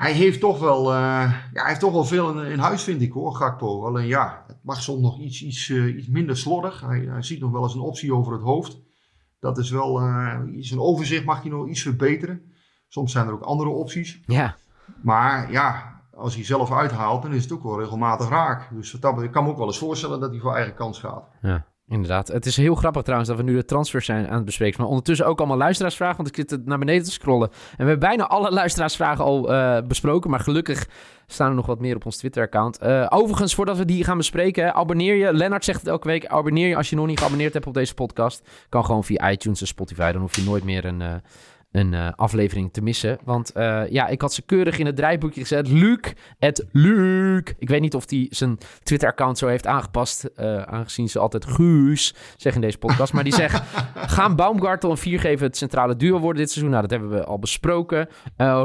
[0.00, 3.02] hij heeft toch wel, uh, ja, hij heeft toch wel veel in, in, huis, vind
[3.02, 3.84] ik hoor, Gakpo.
[3.86, 6.80] Alleen ja, het mag soms nog iets, iets, uh, iets minder slordig.
[6.80, 8.80] Hij, hij ziet nog wel eens een optie over het hoofd.
[9.40, 12.42] Dat is wel, uh, zijn overzicht mag je nog iets verbeteren.
[12.88, 14.20] Soms zijn er ook andere opties.
[14.26, 14.56] Ja.
[15.02, 18.68] Maar ja, als hij zelf uithaalt, dan is het ook wel regelmatig raak.
[18.74, 21.28] Dus dat, ik kan me ook wel eens voorstellen dat hij voor eigen kans gaat.
[21.42, 21.66] Ja.
[21.90, 22.28] Inderdaad.
[22.28, 24.80] Het is heel grappig trouwens dat we nu de transfers zijn aan het bespreken.
[24.80, 27.48] Maar ondertussen ook allemaal luisteraarsvragen, want ik zit naar beneden te scrollen.
[27.50, 30.30] En we hebben bijna alle luisteraarsvragen al uh, besproken.
[30.30, 30.88] Maar gelukkig
[31.26, 32.82] staan er nog wat meer op ons Twitter-account.
[32.82, 35.32] Uh, overigens, voordat we die gaan bespreken, abonneer je.
[35.32, 36.26] Lennart zegt het elke week.
[36.26, 38.48] Abonneer je als je nog niet geabonneerd hebt op deze podcast.
[38.68, 40.12] Kan gewoon via iTunes en Spotify.
[40.12, 41.00] Dan hoef je nooit meer een...
[41.00, 41.14] Uh,
[41.72, 43.18] een uh, aflevering te missen.
[43.24, 45.68] Want uh, ja, ik had ze keurig in het draaiboekje gezet.
[45.68, 45.98] Luc,
[46.38, 47.42] het Luc.
[47.58, 50.30] Ik weet niet of hij zijn Twitter-account zo heeft aangepast.
[50.36, 53.12] Uh, aangezien ze altijd Guus zeggen in deze podcast.
[53.12, 53.62] Maar die zegt,
[54.16, 56.72] gaan Baumgartel en Viergever het centrale duo worden dit seizoen?
[56.72, 58.08] Nou, dat hebben we al besproken.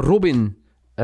[0.00, 0.56] Robin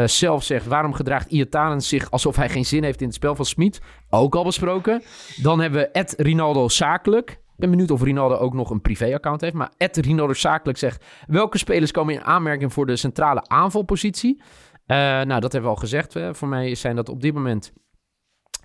[0.05, 3.45] zelf zegt, waarom gedraagt Iataren zich alsof hij geen zin heeft in het spel van
[3.45, 3.81] Smit?
[4.11, 5.03] Ook al besproken.
[5.37, 7.42] Dan hebben we Ed Rinaldo zakelijk.
[7.53, 9.55] Ik ben benieuwd of Rinaldo ook nog een privé-account heeft.
[9.55, 11.05] Maar Ed Rinaldo zakelijk zegt...
[11.27, 14.43] welke spelers komen in aanmerking voor de centrale aanvalpositie?
[14.43, 16.15] Uh, nou, dat hebben we al gezegd.
[16.15, 16.35] Hè.
[16.35, 17.73] Voor mij zijn dat op dit moment...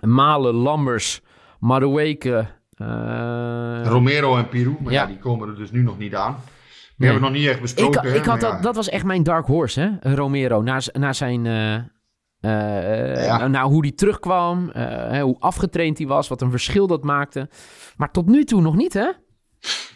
[0.06, 1.22] Malen, Lambers,
[1.60, 2.48] Madueke...
[2.82, 3.82] Uh...
[3.84, 4.76] Romero en Pirou.
[4.84, 5.02] Maar ja.
[5.02, 5.08] ja.
[5.08, 6.36] die komen er dus nu nog niet aan.
[6.36, 6.44] Die
[6.98, 7.10] nee.
[7.10, 8.10] hebben we nog niet echt besproken.
[8.10, 10.16] Ik, ik had dat, dat was echt mijn dark horse, hè?
[10.16, 10.62] Romero.
[10.62, 11.46] Na, na zijn...
[11.46, 11.76] Uh...
[12.42, 13.48] Uh, ja.
[13.48, 17.50] Nou, hoe die terugkwam, uh, hoe afgetraind hij was, wat een verschil dat maakte.
[17.96, 19.10] Maar tot nu toe nog niet, hè?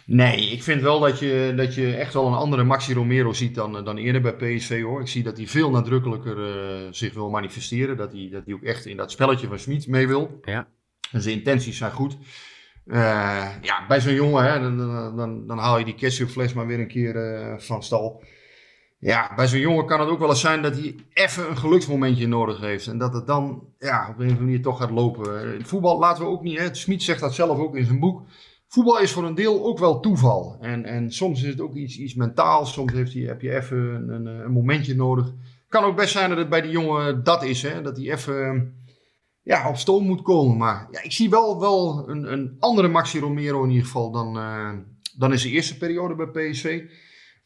[0.06, 3.54] Nee, ik vind wel dat je, dat je echt wel een andere Maxi Romero ziet
[3.54, 5.00] dan, dan eerder bij PSV hoor.
[5.00, 7.96] Ik zie dat hij veel nadrukkelijker uh, zich wil manifesteren.
[7.96, 10.38] Dat hij, dat hij ook echt in dat spelletje van Smit mee wil.
[10.42, 10.68] Ja.
[11.12, 12.16] En zijn intenties zijn goed.
[13.62, 16.80] ja, bij zo'n jongen, hè, dan, dan, dan, dan, haal je die ketchupfles maar weer
[16.80, 18.22] een keer van stal.
[19.04, 22.28] Ja, bij zo'n jongen kan het ook wel eens zijn dat hij even een geluksmomentje
[22.28, 22.86] nodig heeft.
[22.86, 25.66] En dat het dan ja, op een of andere manier toch gaat lopen.
[25.66, 28.22] Voetbal laten we ook niet, hè, Smit zegt dat zelf ook in zijn boek.
[28.68, 30.56] Voetbal is voor een deel ook wel toeval.
[30.60, 32.72] En, en soms is het ook iets, iets mentaals.
[32.72, 33.78] Soms heeft hij, heb je even
[34.08, 35.32] een, een momentje nodig.
[35.68, 37.62] Kan ook best zijn dat het bij die jongen dat is.
[37.62, 37.82] Hè?
[37.82, 38.74] Dat hij even
[39.42, 40.56] ja, op stoom moet komen.
[40.56, 44.36] Maar ja, ik zie wel, wel een, een andere Maxi Romero in ieder geval dan,
[44.36, 44.70] uh,
[45.16, 46.82] dan in zijn eerste periode bij PSV.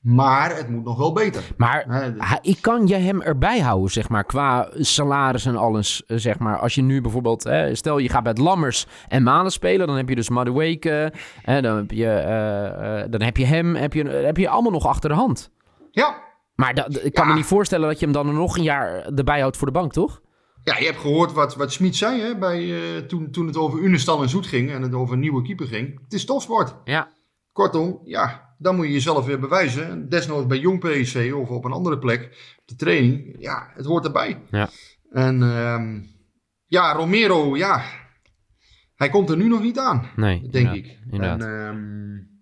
[0.00, 1.42] Maar het moet nog wel beter.
[1.56, 6.02] Maar ik kan je hem erbij houden, zeg maar, qua salaris en alles.
[6.06, 6.58] Zeg maar.
[6.58, 10.08] Als je nu bijvoorbeeld, hè, stel je gaat met Lammers en Malen spelen, dan heb
[10.08, 12.24] je dus Madueke, hè, dan, heb je,
[13.04, 15.50] uh, dan heb je hem, heb je, heb je allemaal nog achter de hand.
[15.90, 16.24] Ja.
[16.54, 17.30] Maar dat, ik kan ja.
[17.30, 19.92] me niet voorstellen dat je hem dan nog een jaar erbij houdt voor de bank,
[19.92, 20.20] toch?
[20.62, 23.78] Ja, je hebt gehoord wat, wat Smit zei hè, bij, uh, toen, toen het over
[23.78, 26.00] Unestal en Zoet ging en het over een nieuwe keeper ging.
[26.02, 26.74] Het is topsport.
[26.84, 27.08] Ja.
[27.52, 30.08] Kortom, ja, dan moet je jezelf weer bewijzen.
[30.08, 32.24] Desnoods bij jong PSC of op een andere plek,
[32.58, 33.36] op de training.
[33.38, 34.42] Ja, het hoort erbij.
[34.50, 34.68] Ja.
[35.10, 35.82] En uh,
[36.66, 37.84] ja, Romero, ja,
[38.94, 40.10] hij komt er nu nog niet aan.
[40.16, 40.98] Nee, denk ik.
[41.10, 41.40] Inderdaad.
[41.40, 42.34] En, um,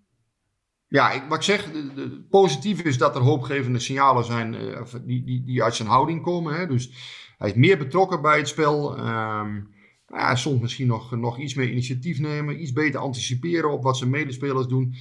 [0.87, 4.81] ja, ik, wat ik zeg, de, de, positief is dat er hoopgevende signalen zijn uh,
[5.05, 6.55] die, die, die uit zijn houding komen.
[6.55, 6.67] Hè?
[6.67, 6.91] Dus
[7.37, 8.97] hij is meer betrokken bij het spel.
[8.99, 9.73] Um,
[10.07, 14.09] ja, soms misschien nog, nog iets meer initiatief nemen, iets beter anticiperen op wat zijn
[14.09, 14.95] medespelers doen.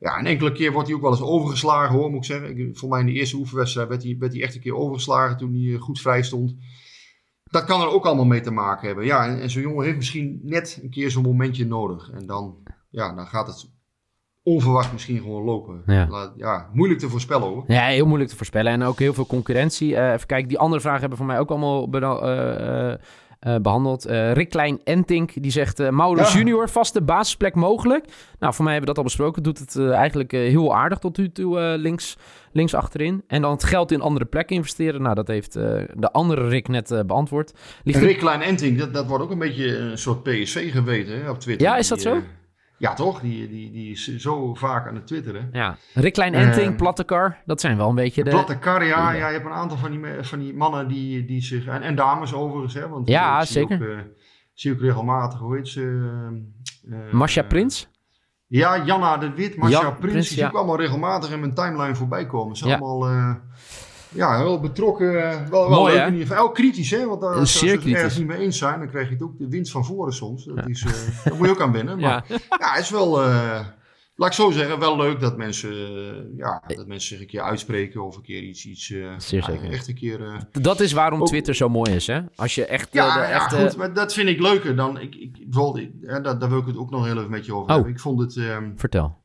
[0.00, 2.58] Ja, een enkele keer wordt hij ook wel eens overgeslagen hoor, moet ik zeggen.
[2.58, 5.36] Ik, voor mij in de eerste oefenwedstrijd werd hij, werd hij echt een keer overgeslagen
[5.36, 6.56] toen hij goed vrij stond.
[7.44, 9.04] Dat kan er ook allemaal mee te maken hebben.
[9.04, 12.10] Ja, en, en zo'n jongen heeft misschien net een keer zo'n momentje nodig.
[12.10, 12.56] En dan,
[12.90, 13.70] ja, dan gaat het
[14.42, 15.82] onverwacht misschien gewoon lopen.
[15.86, 16.32] Ja.
[16.36, 16.70] ja.
[16.72, 17.64] moeilijk te voorspellen hoor.
[17.66, 18.72] Ja, heel moeilijk te voorspellen.
[18.72, 19.92] En ook heel veel concurrentie.
[19.92, 21.94] Uh, even kijken, die andere vragen hebben voor mij ook allemaal...
[21.94, 22.94] Uh,
[23.46, 24.06] uh, behandeld.
[24.06, 26.28] Uh, Rick Klein Entink die zegt: uh, ja.
[26.32, 28.04] junior, vaste basisplek mogelijk.
[28.38, 29.42] Nou, voor mij hebben we dat al besproken.
[29.42, 32.16] Doet het eigenlijk heel aardig tot nu toe links,
[32.52, 33.22] links achterin.
[33.26, 35.02] En dan het geld in andere plekken investeren.
[35.02, 37.52] Nou, dat heeft de andere Rick net beantwoord.
[37.84, 41.30] Ligt Rick Klein Entink, dat, dat wordt ook een beetje een soort PSV geweten hè,
[41.30, 41.66] op Twitter.
[41.66, 42.22] Ja, is dat die, zo?
[42.80, 43.20] Ja, toch?
[43.20, 45.48] Die, die, die is zo vaak aan het twitteren.
[45.52, 45.76] Ja.
[45.94, 48.30] Rick Klein Enting, uh, Plattekar, dat zijn wel een beetje de...
[48.30, 49.26] Plattekar, ja, ja.
[49.26, 51.66] Je hebt een aantal van die, van die mannen die, die zich...
[51.66, 52.88] En, en dames overigens, hè.
[52.88, 53.76] Want ja, ik zeker.
[53.78, 53.98] Zie uh,
[54.54, 55.80] zie ook regelmatig, hoe heet ze?
[56.88, 57.88] Uh, Masha Prins?
[58.46, 60.28] Ja, Janna de Wit, Masha Jan, Prins.
[60.28, 62.56] Die zie ik allemaal regelmatig in mijn timeline voorbij komen.
[62.56, 62.76] Ze Ja.
[62.78, 63.38] allemaal...
[64.14, 65.12] ja, heel betrokken.
[65.12, 66.38] Wel, wel Mooi, leuk hè?
[66.38, 67.06] Ook kritisch, hè?
[67.06, 69.38] Want als Zeer ze het ergens niet mee eens zijn, dan krijg je het ook
[69.38, 70.44] de winst van voren soms.
[70.44, 71.98] Dat is, eh, daar moet je ook aan wennen.
[72.10, 73.66] Maar ja, het is wel, eh,
[74.14, 77.42] laat ik zo zeggen, wel leuk dat mensen, eh, ja, dat mensen zich een keer
[77.42, 79.70] uitspreken of een keer iets, iets Zeer zeker.
[79.70, 80.46] echt een keer...
[80.52, 82.20] Dat is waarom Twitter zo mooi is, hè?
[82.36, 82.88] Als je echt...
[82.92, 85.00] Ja, de, ja goed, maar dat vind ik leuker dan...
[85.00, 87.68] Ik, ik, bijvoorbeeld, daar, daar wil ik het ook nog heel even met je over
[87.68, 87.74] oh.
[87.74, 87.92] hebben.
[87.92, 88.36] Ik vond het...
[88.36, 89.19] Um, Vertel.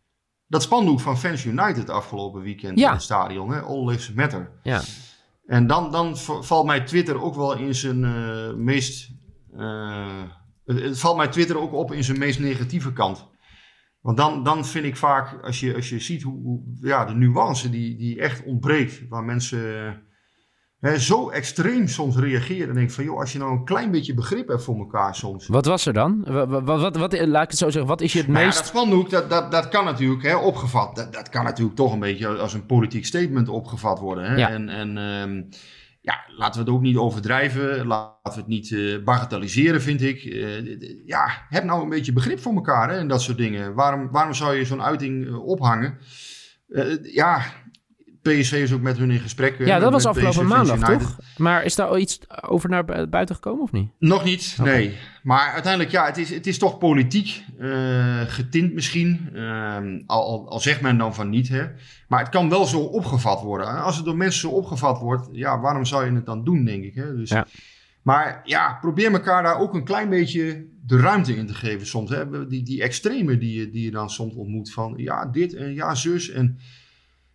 [0.47, 2.87] Dat spandoek van Fans United afgelopen weekend ja.
[2.87, 3.59] in het stadion, hè?
[3.59, 4.51] All Lives Matter.
[4.63, 4.81] Ja.
[5.45, 9.11] En dan, dan valt mij Twitter ook wel in zijn uh, meest...
[10.65, 13.27] het valt mij Twitter ook op in zijn meest negatieve kant.
[14.01, 17.13] Want dan, dan vind ik vaak, als je, als je ziet hoe, hoe ja, de
[17.13, 20.01] nuance die, die echt ontbreekt, waar mensen
[20.79, 22.69] hè, zo extreem soms reageren.
[22.69, 25.47] En denk van, joh, als je nou een klein beetje begrip hebt voor elkaar soms.
[25.47, 26.23] Wat was er dan?
[26.27, 28.57] Wat, wat, wat, wat laat ik het zo zeggen, wat is je het nou meest...
[28.57, 31.93] Ja, dat spandoek, dat, dat, dat kan natuurlijk hè, opgevat, dat, dat kan natuurlijk toch
[31.93, 34.25] een beetje als een politiek statement opgevat worden.
[34.25, 34.35] Hè?
[34.35, 34.49] Ja.
[34.49, 35.49] En, en um,
[36.01, 37.87] ja, laten we het ook niet overdrijven.
[37.87, 40.23] Laten we het niet uh, bagatelliseren, vind ik.
[40.23, 43.73] Uh, ja, heb nou een beetje begrip voor elkaar hè, en dat soort dingen.
[43.73, 45.97] Waarom, waarom zou je zo'n uiting uh, ophangen?
[47.01, 47.41] ja,
[48.29, 49.57] PSV is ook met hun in gesprek.
[49.57, 51.17] Ja, dat was afgelopen PSV maandag, toch?
[51.37, 53.89] Maar is daar iets over naar buiten gekomen of niet?
[53.99, 54.73] Nog niet, okay.
[54.73, 54.97] nee.
[55.23, 59.29] Maar uiteindelijk, ja, het is, het is toch politiek uh, getint misschien.
[59.33, 61.65] Uh, al, al zegt men dan van niet, hè.
[62.07, 63.67] Maar het kan wel zo opgevat worden.
[63.67, 66.65] En als het door mensen zo opgevat wordt, ja, waarom zou je het dan doen,
[66.65, 66.95] denk ik.
[66.95, 67.15] Hè?
[67.15, 67.47] Dus, ja.
[68.01, 72.09] Maar ja, probeer elkaar daar ook een klein beetje de ruimte in te geven soms.
[72.09, 72.47] Hè?
[72.47, 75.95] Die, die extreme die je, die je dan soms ontmoet van, ja, dit en ja,
[75.95, 76.59] zus en...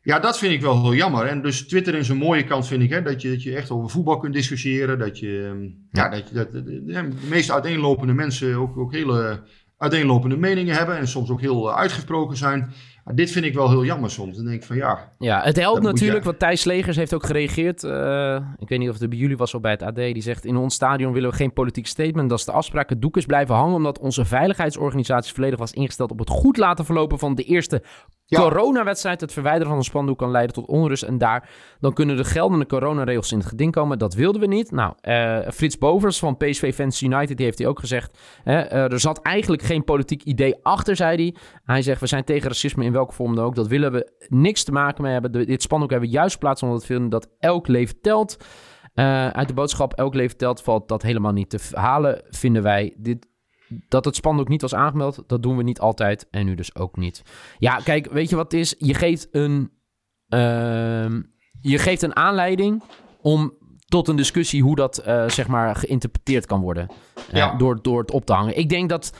[0.03, 1.26] Ja, dat vind ik wel heel jammer.
[1.26, 3.70] En dus Twitter in zijn mooie kant vind ik hè, dat, je, dat je echt
[3.70, 4.98] over voetbal kunt discussiëren.
[4.98, 6.09] Dat je, ja.
[6.09, 9.42] dat, je, dat de, de, meest uiteenlopende mensen ook, ook hele
[9.76, 10.96] uiteenlopende meningen hebben.
[10.96, 12.72] En soms ook heel uitgesproken zijn.
[13.05, 14.36] Maar dit vind ik wel heel jammer soms.
[14.36, 15.12] Dan denk ik van ja.
[15.18, 17.82] Ja, het helpt natuurlijk, want Thijs Legers heeft ook gereageerd.
[17.82, 19.94] Uh, ik weet niet of het bij jullie was of bij het AD.
[19.94, 22.28] Die zegt: In ons stadion willen we geen politiek statement.
[22.28, 22.88] Dat is de afspraak.
[22.88, 23.74] Het doek is blijven hangen.
[23.74, 27.82] Omdat onze veiligheidsorganisatie volledig was ingesteld op het goed laten verlopen van de eerste
[28.26, 28.40] ja.
[28.40, 29.20] coronawedstrijd.
[29.20, 31.03] Het verwijderen van een spandoek kan leiden tot onrust.
[31.03, 31.48] En daar
[31.80, 33.98] dan kunnen de geldende coronaregels in het geding komen.
[33.98, 34.70] Dat wilden we niet.
[34.70, 38.18] Nou, uh, Frits Bovers van PSV Fans United die heeft hij ook gezegd.
[38.42, 41.34] Hè, uh, er zat eigenlijk geen politiek idee achter, zei hij.
[41.64, 43.55] Hij zegt: We zijn tegen racisme in welke vorm dan ook.
[43.55, 45.32] Dat willen we niks te maken mee hebben.
[45.32, 48.36] Dit spandoek hebben we juist geplaatst omdat we vinden dat elk leven telt.
[48.94, 52.94] Uh, uit de boodschap elk leven telt valt dat helemaal niet te halen, vinden wij.
[52.96, 53.26] Dit,
[53.88, 56.96] dat het spandoek niet was aangemeld, dat doen we niet altijd en nu dus ook
[56.96, 57.22] niet.
[57.59, 58.74] Ja, kijk, weet je wat het is?
[58.78, 59.70] Je geeft een,
[60.28, 61.20] uh,
[61.61, 62.82] je geeft een aanleiding
[63.20, 66.88] om tot een discussie hoe dat uh, zeg maar geïnterpreteerd kan worden
[67.32, 67.57] ja.
[67.57, 68.59] door, door het op te hangen.
[68.59, 69.12] Ik denk dat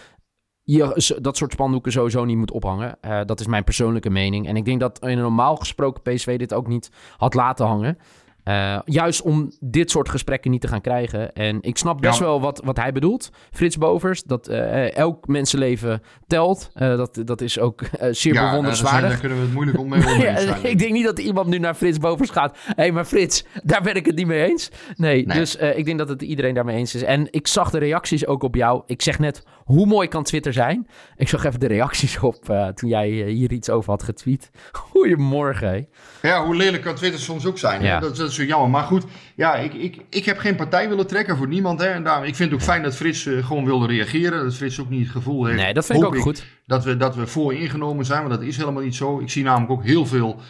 [0.65, 2.99] je dat soort spandoeken sowieso niet moet ophangen.
[3.05, 4.49] Uh, dat is mijn persoonlijke mening.
[4.49, 7.99] En ik denk dat in een normaal gesproken PSV dit ook niet had laten hangen.
[8.45, 11.33] Uh, juist om dit soort gesprekken niet te gaan krijgen.
[11.33, 12.25] En ik snap best Ja.
[12.25, 14.23] wel wat, wat hij bedoelt, Frits Bovers.
[14.23, 16.71] Dat eh, elk mensenleven telt.
[16.75, 19.11] Eh, dat, dat is ook eh, zeer Ja, zijn, bewonderenswaardig.
[19.11, 21.75] daar kunnen we het moeilijk om mee Ja, ik denk niet dat iemand nu naar
[21.75, 22.57] Frits Bovers gaat.
[22.65, 24.71] Hé, hey, maar Frits, daar ben ik het niet mee eens.
[24.97, 25.39] Nee, Nee.
[25.39, 27.03] dus eh, ik denk dat het iedereen daarmee eens is.
[27.03, 28.83] En ik zag de reacties ook op jou.
[28.87, 30.87] Ik zeg net, hoe mooi kan Twitter zijn?
[31.17, 34.51] Ik zag even de reacties op eh, toen jij eh, hier iets over had getweet.
[34.73, 35.89] Goedemorgen.
[36.23, 37.83] Ja, hoe lelijk kan Twitter soms ook zijn.
[37.83, 38.01] Ja.
[38.01, 38.71] Dat, dat is zo jammer.
[38.71, 39.05] Maar goed,
[39.37, 41.81] ja, ik, ik, ik heb geen partij willen trekken voor niemand.
[41.81, 41.87] Hè.
[41.87, 44.45] En daarom, ik vind het ook fijn dat Frits eh, gewoon wilde reageren.
[44.45, 45.59] Dat Frits ook niet het gevoel heeft.
[45.59, 46.45] Nee, dat vind ik ook goed.
[46.67, 49.19] Dat we, dat we voor ingenomen zijn, maar dat is helemaal niet zo.
[49.19, 50.41] Ik zie namelijk ook heel veel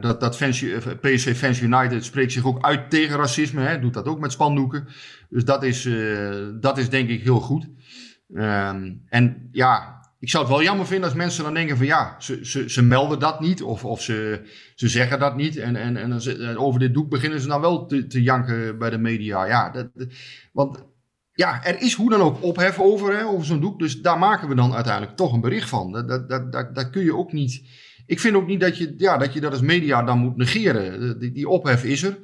[0.00, 0.64] dat, dat fans,
[1.00, 3.60] PSV Fans United spreekt zich ook uit tegen racisme.
[3.60, 4.88] Hè, doet dat ook met spandoeken.
[5.28, 5.88] Dus dat is,
[6.60, 7.66] dat is denk ik heel goed.
[8.34, 12.16] Ehm, en ja, ik zou het wel jammer vinden als mensen dan denken van ja,
[12.18, 14.40] ze, ze, ze melden dat niet of, of ze,
[14.74, 15.56] ze zeggen dat niet.
[15.56, 18.78] En, en, en ze- eh, over dit doek beginnen ze dan wel te, te janken
[18.78, 19.44] bij de media.
[19.46, 19.88] Ja, dat,
[20.52, 20.84] want
[21.32, 23.78] ja, er is hoe dan ook ophef over, hè, over zo'n doek.
[23.78, 25.92] Dus daar maken we dan uiteindelijk toch een bericht van.
[25.92, 27.62] Dat, dat, dat, dat, dat kun je ook niet.
[28.06, 31.18] Ik vind ook niet dat je, ja, dat je dat als media dan moet negeren.
[31.18, 32.18] Die, die ophef is er.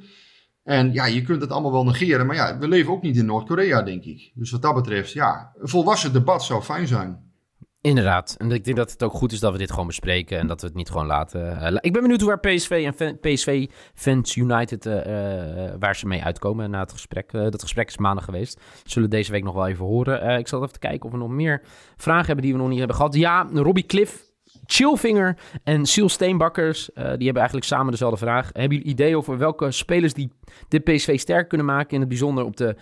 [0.65, 2.25] En ja, je kunt het allemaal wel negeren.
[2.25, 4.31] Maar ja, we leven ook niet in Noord-Korea, denk ik.
[4.33, 7.33] Dus wat dat betreft, ja, een volwassen debat zou fijn zijn.
[7.81, 8.35] Inderdaad.
[8.37, 10.61] En ik denk dat het ook goed is dat we dit gewoon bespreken en dat
[10.61, 11.59] we het niet gewoon laten.
[11.61, 16.23] eh, ik ben benieuwd waar PSV en PSV Fans United, eh, eh, waar ze mee
[16.23, 17.31] uitkomen na het gesprek.
[17.31, 18.61] Dat gesprek is maandag geweest.
[18.83, 20.39] Zullen we deze week nog wel even horen.
[20.39, 21.61] Ik zal even kijken of we nog meer
[21.97, 23.15] vragen hebben die we nog niet hebben gehad.
[23.15, 24.24] Ja, Robbie Cliff,
[24.65, 28.49] Chillvinger en Siel Steenbakkers, eh, die hebben eigenlijk samen dezelfde vraag.
[28.53, 30.31] Hebben jullie idee over welke spelers die
[30.67, 31.93] dit PSV sterk kunnen maken?
[31.93, 32.75] In het bijzonder op de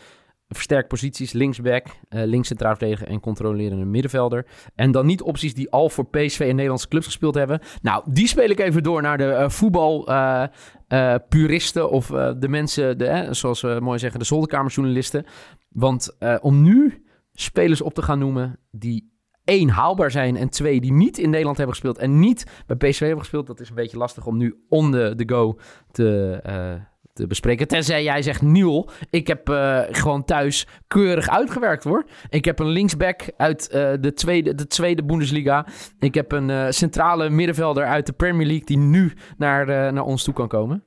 [0.47, 4.45] versterkt posities, linksback, eh links centraal en controlerende middenvelder.
[4.75, 7.59] En dan niet opties die al voor PSV en Nederlandse clubs gespeeld hebben.
[7.81, 10.43] Nou, die speel ik even door naar de voetbal eh,
[10.87, 12.07] eh, puristen of
[12.37, 15.25] de mensen, de, zoals we mooi zeggen, de zolderkamerjournalisten.
[15.69, 17.03] Want om nu
[17.33, 19.12] spelers op te gaan noemen die
[19.43, 22.99] één haalbaar zijn en twee die niet in Nederland hebben gespeeld en niet bij PSV
[22.99, 23.47] hebben gespeeld.
[23.47, 25.59] Dat is een beetje lastig om nu on the, go
[25.91, 26.73] te, uh,
[27.13, 27.67] te bespreken.
[27.67, 32.05] Tenzij jij zegt, Niel, ik heb uh, gewoon thuis keurig uitgewerkt hoor.
[32.29, 35.67] Ik heb een linksback uit uh, de, tweede, de tweede Bundesliga.
[35.99, 40.33] Ik heb een centrale middenvelder uit de Premier League die nu naar, naar ons toe
[40.33, 40.83] kan komen.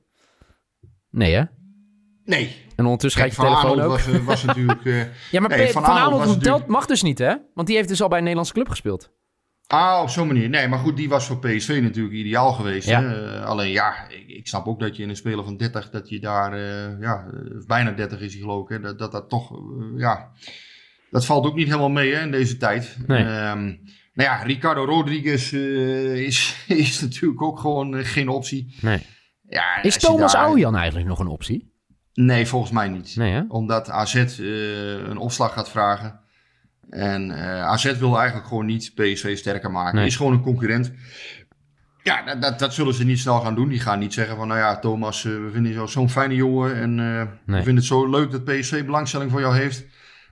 [1.09, 1.43] Nee hè?
[2.23, 2.66] Nee.
[2.77, 3.89] En ondertussen gaat je telefoon ook.
[3.89, 4.83] Was, was natuurlijk...
[5.31, 6.67] ja, maar nee, Van, van natuurlijk...
[6.67, 7.35] mag dus niet hè?
[7.53, 9.11] Want die heeft dus al bij een Nederlandse club gespeeld.
[9.67, 10.49] Ah, op zo'n manier.
[10.49, 12.87] Nee, maar goed, die was voor PSV natuurlijk ideaal geweest.
[12.87, 13.01] Ja.
[13.01, 16.09] Uh, alleen ja, ik, ik, snap ook dat je in een speler van 30, dat
[16.09, 17.25] je daar, uh, ja,
[17.67, 20.31] bijna 30 is hij geloof ik, hè, dat, dat dat toch, uh, ja,
[21.09, 22.97] dat valt ook niet helemaal mee hè, in deze tijd.
[23.07, 23.21] Nee.
[23.21, 23.79] Um,
[24.13, 28.75] nou ja, Ricardo Rodriguez is, is natuurlijk ook gewoon geen optie.
[28.81, 28.99] Nee.
[29.49, 30.73] Ja, is Thomas daar...
[30.73, 31.75] Eigenlijk nog een optie?
[32.25, 33.15] Nee, volgens mij niet.
[33.15, 33.45] Nee?
[33.47, 34.15] Omdat AZ
[35.07, 36.19] een opslag gaat vragen.
[36.89, 39.95] En uh, AZ wil eigenlijk gewoon niet PSV sterker maken.
[39.95, 40.05] Nee.
[40.05, 40.91] Is gewoon een concurrent.
[42.03, 43.69] Ja, dat, dat, dat, zullen ze niet snel gaan doen.
[43.69, 46.75] Die gaan niet zeggen van, nou ja, Thomas, uh, we vinden jou zo'n fijne jongen.
[46.75, 47.27] En uh, nee.
[47.45, 49.85] we vinden het zo leuk dat PSV belangstelling voor jou heeft.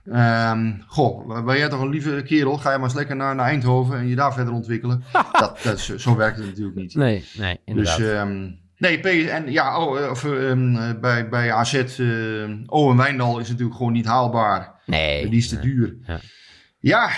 [0.04, 2.58] Um, goh, ben jij toch een lieve kerel?
[2.58, 5.04] Ga je maar eens lekker naar, naar Eindhoven en je daar verder ontwikkelen.
[5.32, 6.94] dat, dat, zo werkt het natuurlijk niet.
[6.94, 7.96] Nee, nee, inderdaad.
[7.96, 13.48] Dus, um, nee, en ja, oh, of, um, bij, bij AZ, uh, Owen Wijndal is
[13.48, 14.80] natuurlijk gewoon niet haalbaar.
[14.86, 15.28] Nee.
[15.28, 15.96] Die is te duur.
[16.06, 16.20] Ja.
[16.78, 17.10] Ja,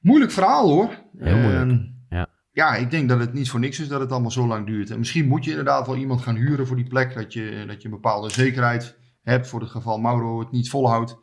[0.00, 0.90] moeilijk verhaal hoor.
[1.18, 1.70] Heel moeilijk.
[1.70, 2.26] Uh, ja.
[2.52, 4.90] ja, ik denk dat het niet voor niks is dat het allemaal zo lang duurt.
[4.90, 7.14] En misschien moet je inderdaad wel iemand gaan huren voor die plek.
[7.14, 11.16] Dat je, dat je een bepaalde zekerheid hebt voor het geval Mauro het niet volhoudt.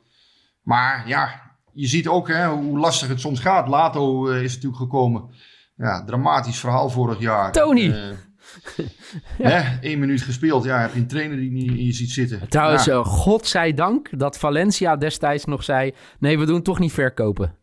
[0.62, 1.42] Maar ja,
[1.74, 3.68] je ziet ook hè, hoe lastig het soms gaat.
[3.68, 5.30] Lato uh, is natuurlijk gekomen.
[5.76, 7.52] Ja, dramatisch verhaal vorig jaar.
[7.52, 8.16] Tony!
[9.38, 9.50] Ja.
[9.50, 10.64] hè, één minuut gespeeld.
[10.64, 12.50] Ja, heb je een trainer die niet in je ziet zitten.
[12.50, 12.94] Trouwens, ja.
[12.94, 15.94] uh, godzijdank dat Valencia destijds nog zei...
[16.20, 17.56] Nee, we doen toch niet verkopen.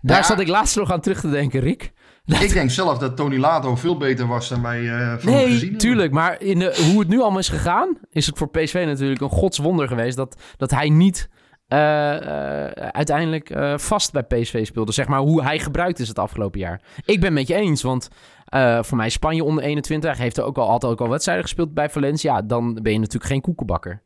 [0.00, 0.22] Daar ja.
[0.22, 1.92] zat ik laatst nog aan terug te denken, Rick.
[2.24, 2.42] Dat...
[2.42, 5.60] Ik denk zelf dat Tony Lato veel beter was dan wij uh, van nee, gezien
[5.60, 5.78] hebben.
[5.78, 6.12] tuurlijk.
[6.12, 7.98] Maar in de, hoe het nu allemaal is gegaan...
[8.10, 10.16] is het voor PSV natuurlijk een godswonder geweest...
[10.16, 11.28] dat, dat hij niet
[11.68, 14.92] uh, uh, uiteindelijk uh, vast bij PSV speelde.
[14.92, 16.80] Zeg maar hoe hij gebruikt is het afgelopen jaar.
[17.04, 18.08] Ik ben het met je eens, want
[18.54, 20.18] uh, voor mij Spanje onder 21...
[20.18, 22.42] heeft er ook al altijd ook al wedstrijden gespeeld bij Valencia.
[22.42, 24.02] Dan ben je natuurlijk geen koekenbakker.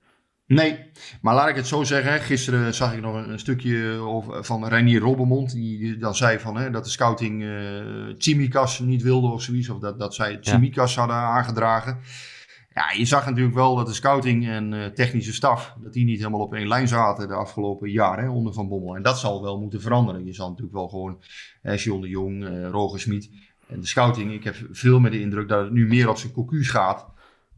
[0.46, 0.78] Nee,
[1.20, 2.20] maar laat ik het zo zeggen.
[2.20, 5.52] Gisteren zag ik nog een, stukje over, van Reinier Robbermond.
[5.52, 9.68] Die, dan zei van, hè, dat de scouting uh, Chimikas niet wilde of zoiets.
[9.68, 10.98] Of dat, dat zij Chimikas ja.
[10.98, 11.98] hadden aangedragen.
[12.74, 15.76] Ja, je zag natuurlijk wel dat de scouting en uh, technische staf...
[15.82, 18.96] dat die niet helemaal op één lijn zaten de afgelopen jaren onder Van Bommel.
[18.96, 20.24] En dat zal wel moeten veranderen.
[20.24, 21.22] Je zal natuurlijk wel gewoon
[21.76, 23.30] John de Jong, uh, Roger Smit...
[23.72, 26.32] En de scouting, ik heb veel met de indruk dat het nu meer op zijn
[26.32, 27.12] cocu's gaat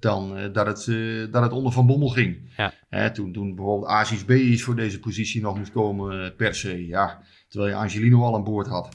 [0.05, 2.53] dan uh, dat, het, uh, dat het onder Van Bommel ging.
[2.57, 2.73] Ja.
[2.89, 6.87] Hè, toen, toen bijvoorbeeld Aziz Beis voor deze positie nog moest komen uh, per se.
[6.87, 8.89] Ja, terwijl je Angelino al aan boord had.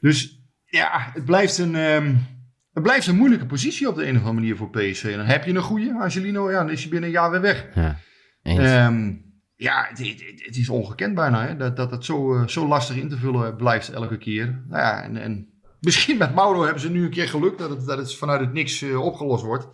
[0.00, 2.26] Dus ja, het blijft een, um,
[2.72, 5.04] het blijft een moeilijke positie op de een of andere manier voor PSV.
[5.04, 7.40] En dan heb je een goede Angelino, ja, dan is hij binnen een jaar weer
[7.40, 7.66] weg.
[7.74, 9.24] Ja, um,
[9.56, 13.08] ja het, het, het, is ongekend bijna hè, dat, dat het zo, zo lastig in
[13.08, 14.64] te vullen blijft elke keer.
[14.68, 15.49] Nou ja, en, en
[15.80, 18.52] misschien met Mauro hebben ze nu een keer geluk dat het, dat het vanuit het
[18.52, 19.68] niks opgelost wordt.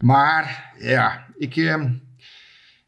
[0.00, 1.84] Maar ja, ik, uh,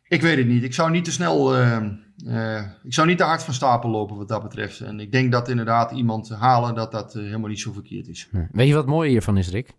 [0.09, 0.63] ik weet het niet.
[0.63, 1.83] Ik zou niet te snel, uh,
[2.25, 4.81] uh, ik zou niet te hard van stapel lopen wat dat betreft.
[4.81, 8.29] En ik denk dat inderdaad iemand halen dat dat helemaal niet zo verkeerd is.
[8.53, 9.75] Weet je wat mooi hiervan is, Rick?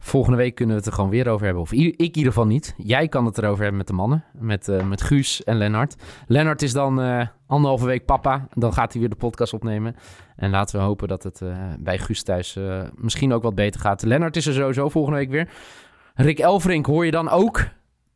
[0.00, 1.62] Volgende week kunnen we het er gewoon weer over hebben.
[1.62, 2.74] Of ik in ieder geval niet.
[2.76, 4.24] Jij kan het erover hebben met de mannen.
[4.32, 5.96] Met, uh, met Guus en Lennart.
[6.26, 8.48] Lennart is dan uh, anderhalve week papa.
[8.54, 9.96] Dan gaat hij weer de podcast opnemen.
[10.36, 12.58] En laten we hopen dat het uh, bij Guus thuis
[12.94, 14.02] misschien ook wat beter gaat.
[14.02, 15.48] Lennart is er sowieso volgende week weer.
[16.14, 17.68] Rick Elfrink hoor je dan ook.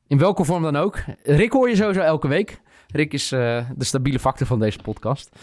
[0.07, 0.99] In welke vorm dan ook.
[1.23, 2.61] Rick hoor je sowieso elke week.
[2.87, 5.37] Rick is de stabiele factor van deze podcast.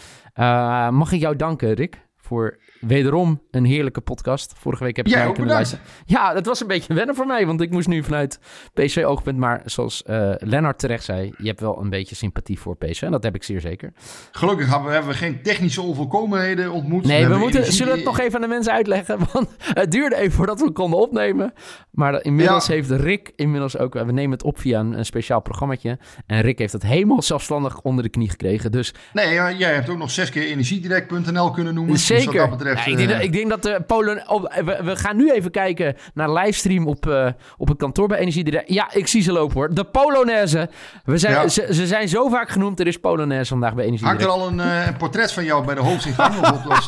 [0.90, 4.52] Mag ik jou danken, Rick, voor wederom een heerlijke podcast.
[4.56, 5.84] Vorige week heb ik naar kunnen luisteren.
[6.04, 8.38] Ja, dat was een beetje wennen voor mij, want ik moest nu vanuit
[8.74, 9.38] PSV-oogpunt.
[9.38, 13.02] Maar zoals uh, Lennart terecht zei, je hebt wel een beetje sympathie voor PSV.
[13.02, 13.92] En dat heb ik zeer zeker.
[14.30, 17.04] Gelukkig hebben we, geen technische onvolkomenheden ontmoet.
[17.04, 17.76] Nee, we, we moeten, energie...
[17.76, 19.18] zullen het nog even aan de mensen uitleggen?
[19.32, 21.52] Want het duurde even voordat we konden opnemen.
[21.90, 22.72] Maar inmiddels ja.
[22.72, 23.94] heeft Rick inmiddels ook...
[23.94, 25.98] We nemen het op via een, een speciaal programmaatje.
[26.26, 28.72] En Rick heeft het helemaal zelfstandig onder de knie gekregen.
[28.72, 28.94] Dus...
[29.12, 31.98] Nee, jij hebt ook nog zes keer energiedirect.nl kunnen noemen.
[32.22, 32.32] Zeker.
[32.32, 34.28] Dus wat dat betreft, ja, ik, denk dat, ik denk dat de Polen...
[34.28, 38.18] Op, we, we, gaan nu even kijken naar livestream op, uh, op het kantoor bij
[38.18, 38.72] Energiedirect.
[38.72, 39.74] Ja, ik zie ze lopen hoor.
[39.74, 40.68] De Polonaise.
[41.04, 41.48] We zijn, ja.
[41.48, 42.80] ze, ze, zijn zo vaak genoemd.
[42.80, 44.22] Er is Polonaise vandaag bij Energiedirect.
[44.24, 46.34] Hangt er al een, uh, een portret van jou bij de hoofdingang?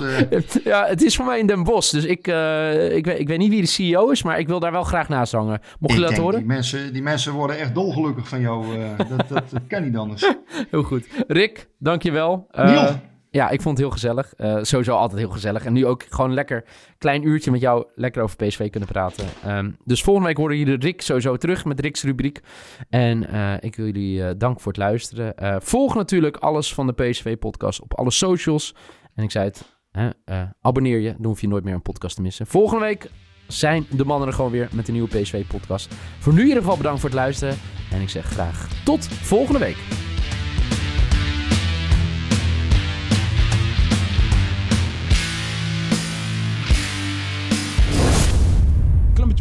[0.02, 0.40] uh...
[0.64, 1.90] Ja, het is voor mij in Den Bosch.
[1.92, 2.26] Dus ik,
[2.92, 5.08] ik, weet, ik weet niet wie de CEO is, maar ik wil daar wel graag
[5.08, 5.60] naast hangen.
[5.78, 6.38] Mocht je ik dat horen?
[6.38, 8.66] Die mensen, die mensen worden echt dolgelukkig van jou.
[8.96, 10.32] dat, dat, dat kan niet anders.
[10.70, 11.06] Heel goed.
[11.28, 12.46] Rick, dankjewel.
[12.52, 13.00] Niel,
[13.32, 14.34] Ja, ik vond het heel gezellig.
[14.34, 15.64] Eh, sowieso altijd heel gezellig.
[15.64, 16.64] En nu ook gewoon lekker
[16.98, 19.24] klein uurtje met jou lekker over PSV kunnen praten.
[19.44, 22.40] Ehm, dus volgende week horen jullie Rick sowieso terug met Rick's rubriek.
[22.90, 25.34] En eh, ik wil jullie eh, dank voor het luisteren.
[25.62, 28.74] Volg natuurlijk alles van de PSV-podcast op alle socials.
[29.14, 29.64] En ik zei het,
[30.60, 31.14] abonneer je.
[31.16, 32.46] Dan hoef je nooit meer een podcast te missen.
[32.46, 33.10] Volgende week
[33.46, 35.94] zijn de mannen er gewoon weer met een nieuwe PSV-podcast.
[36.18, 37.56] Voor nu in ieder geval bedankt voor het luisteren.
[37.92, 40.11] En ik zeg graag tot volgende week.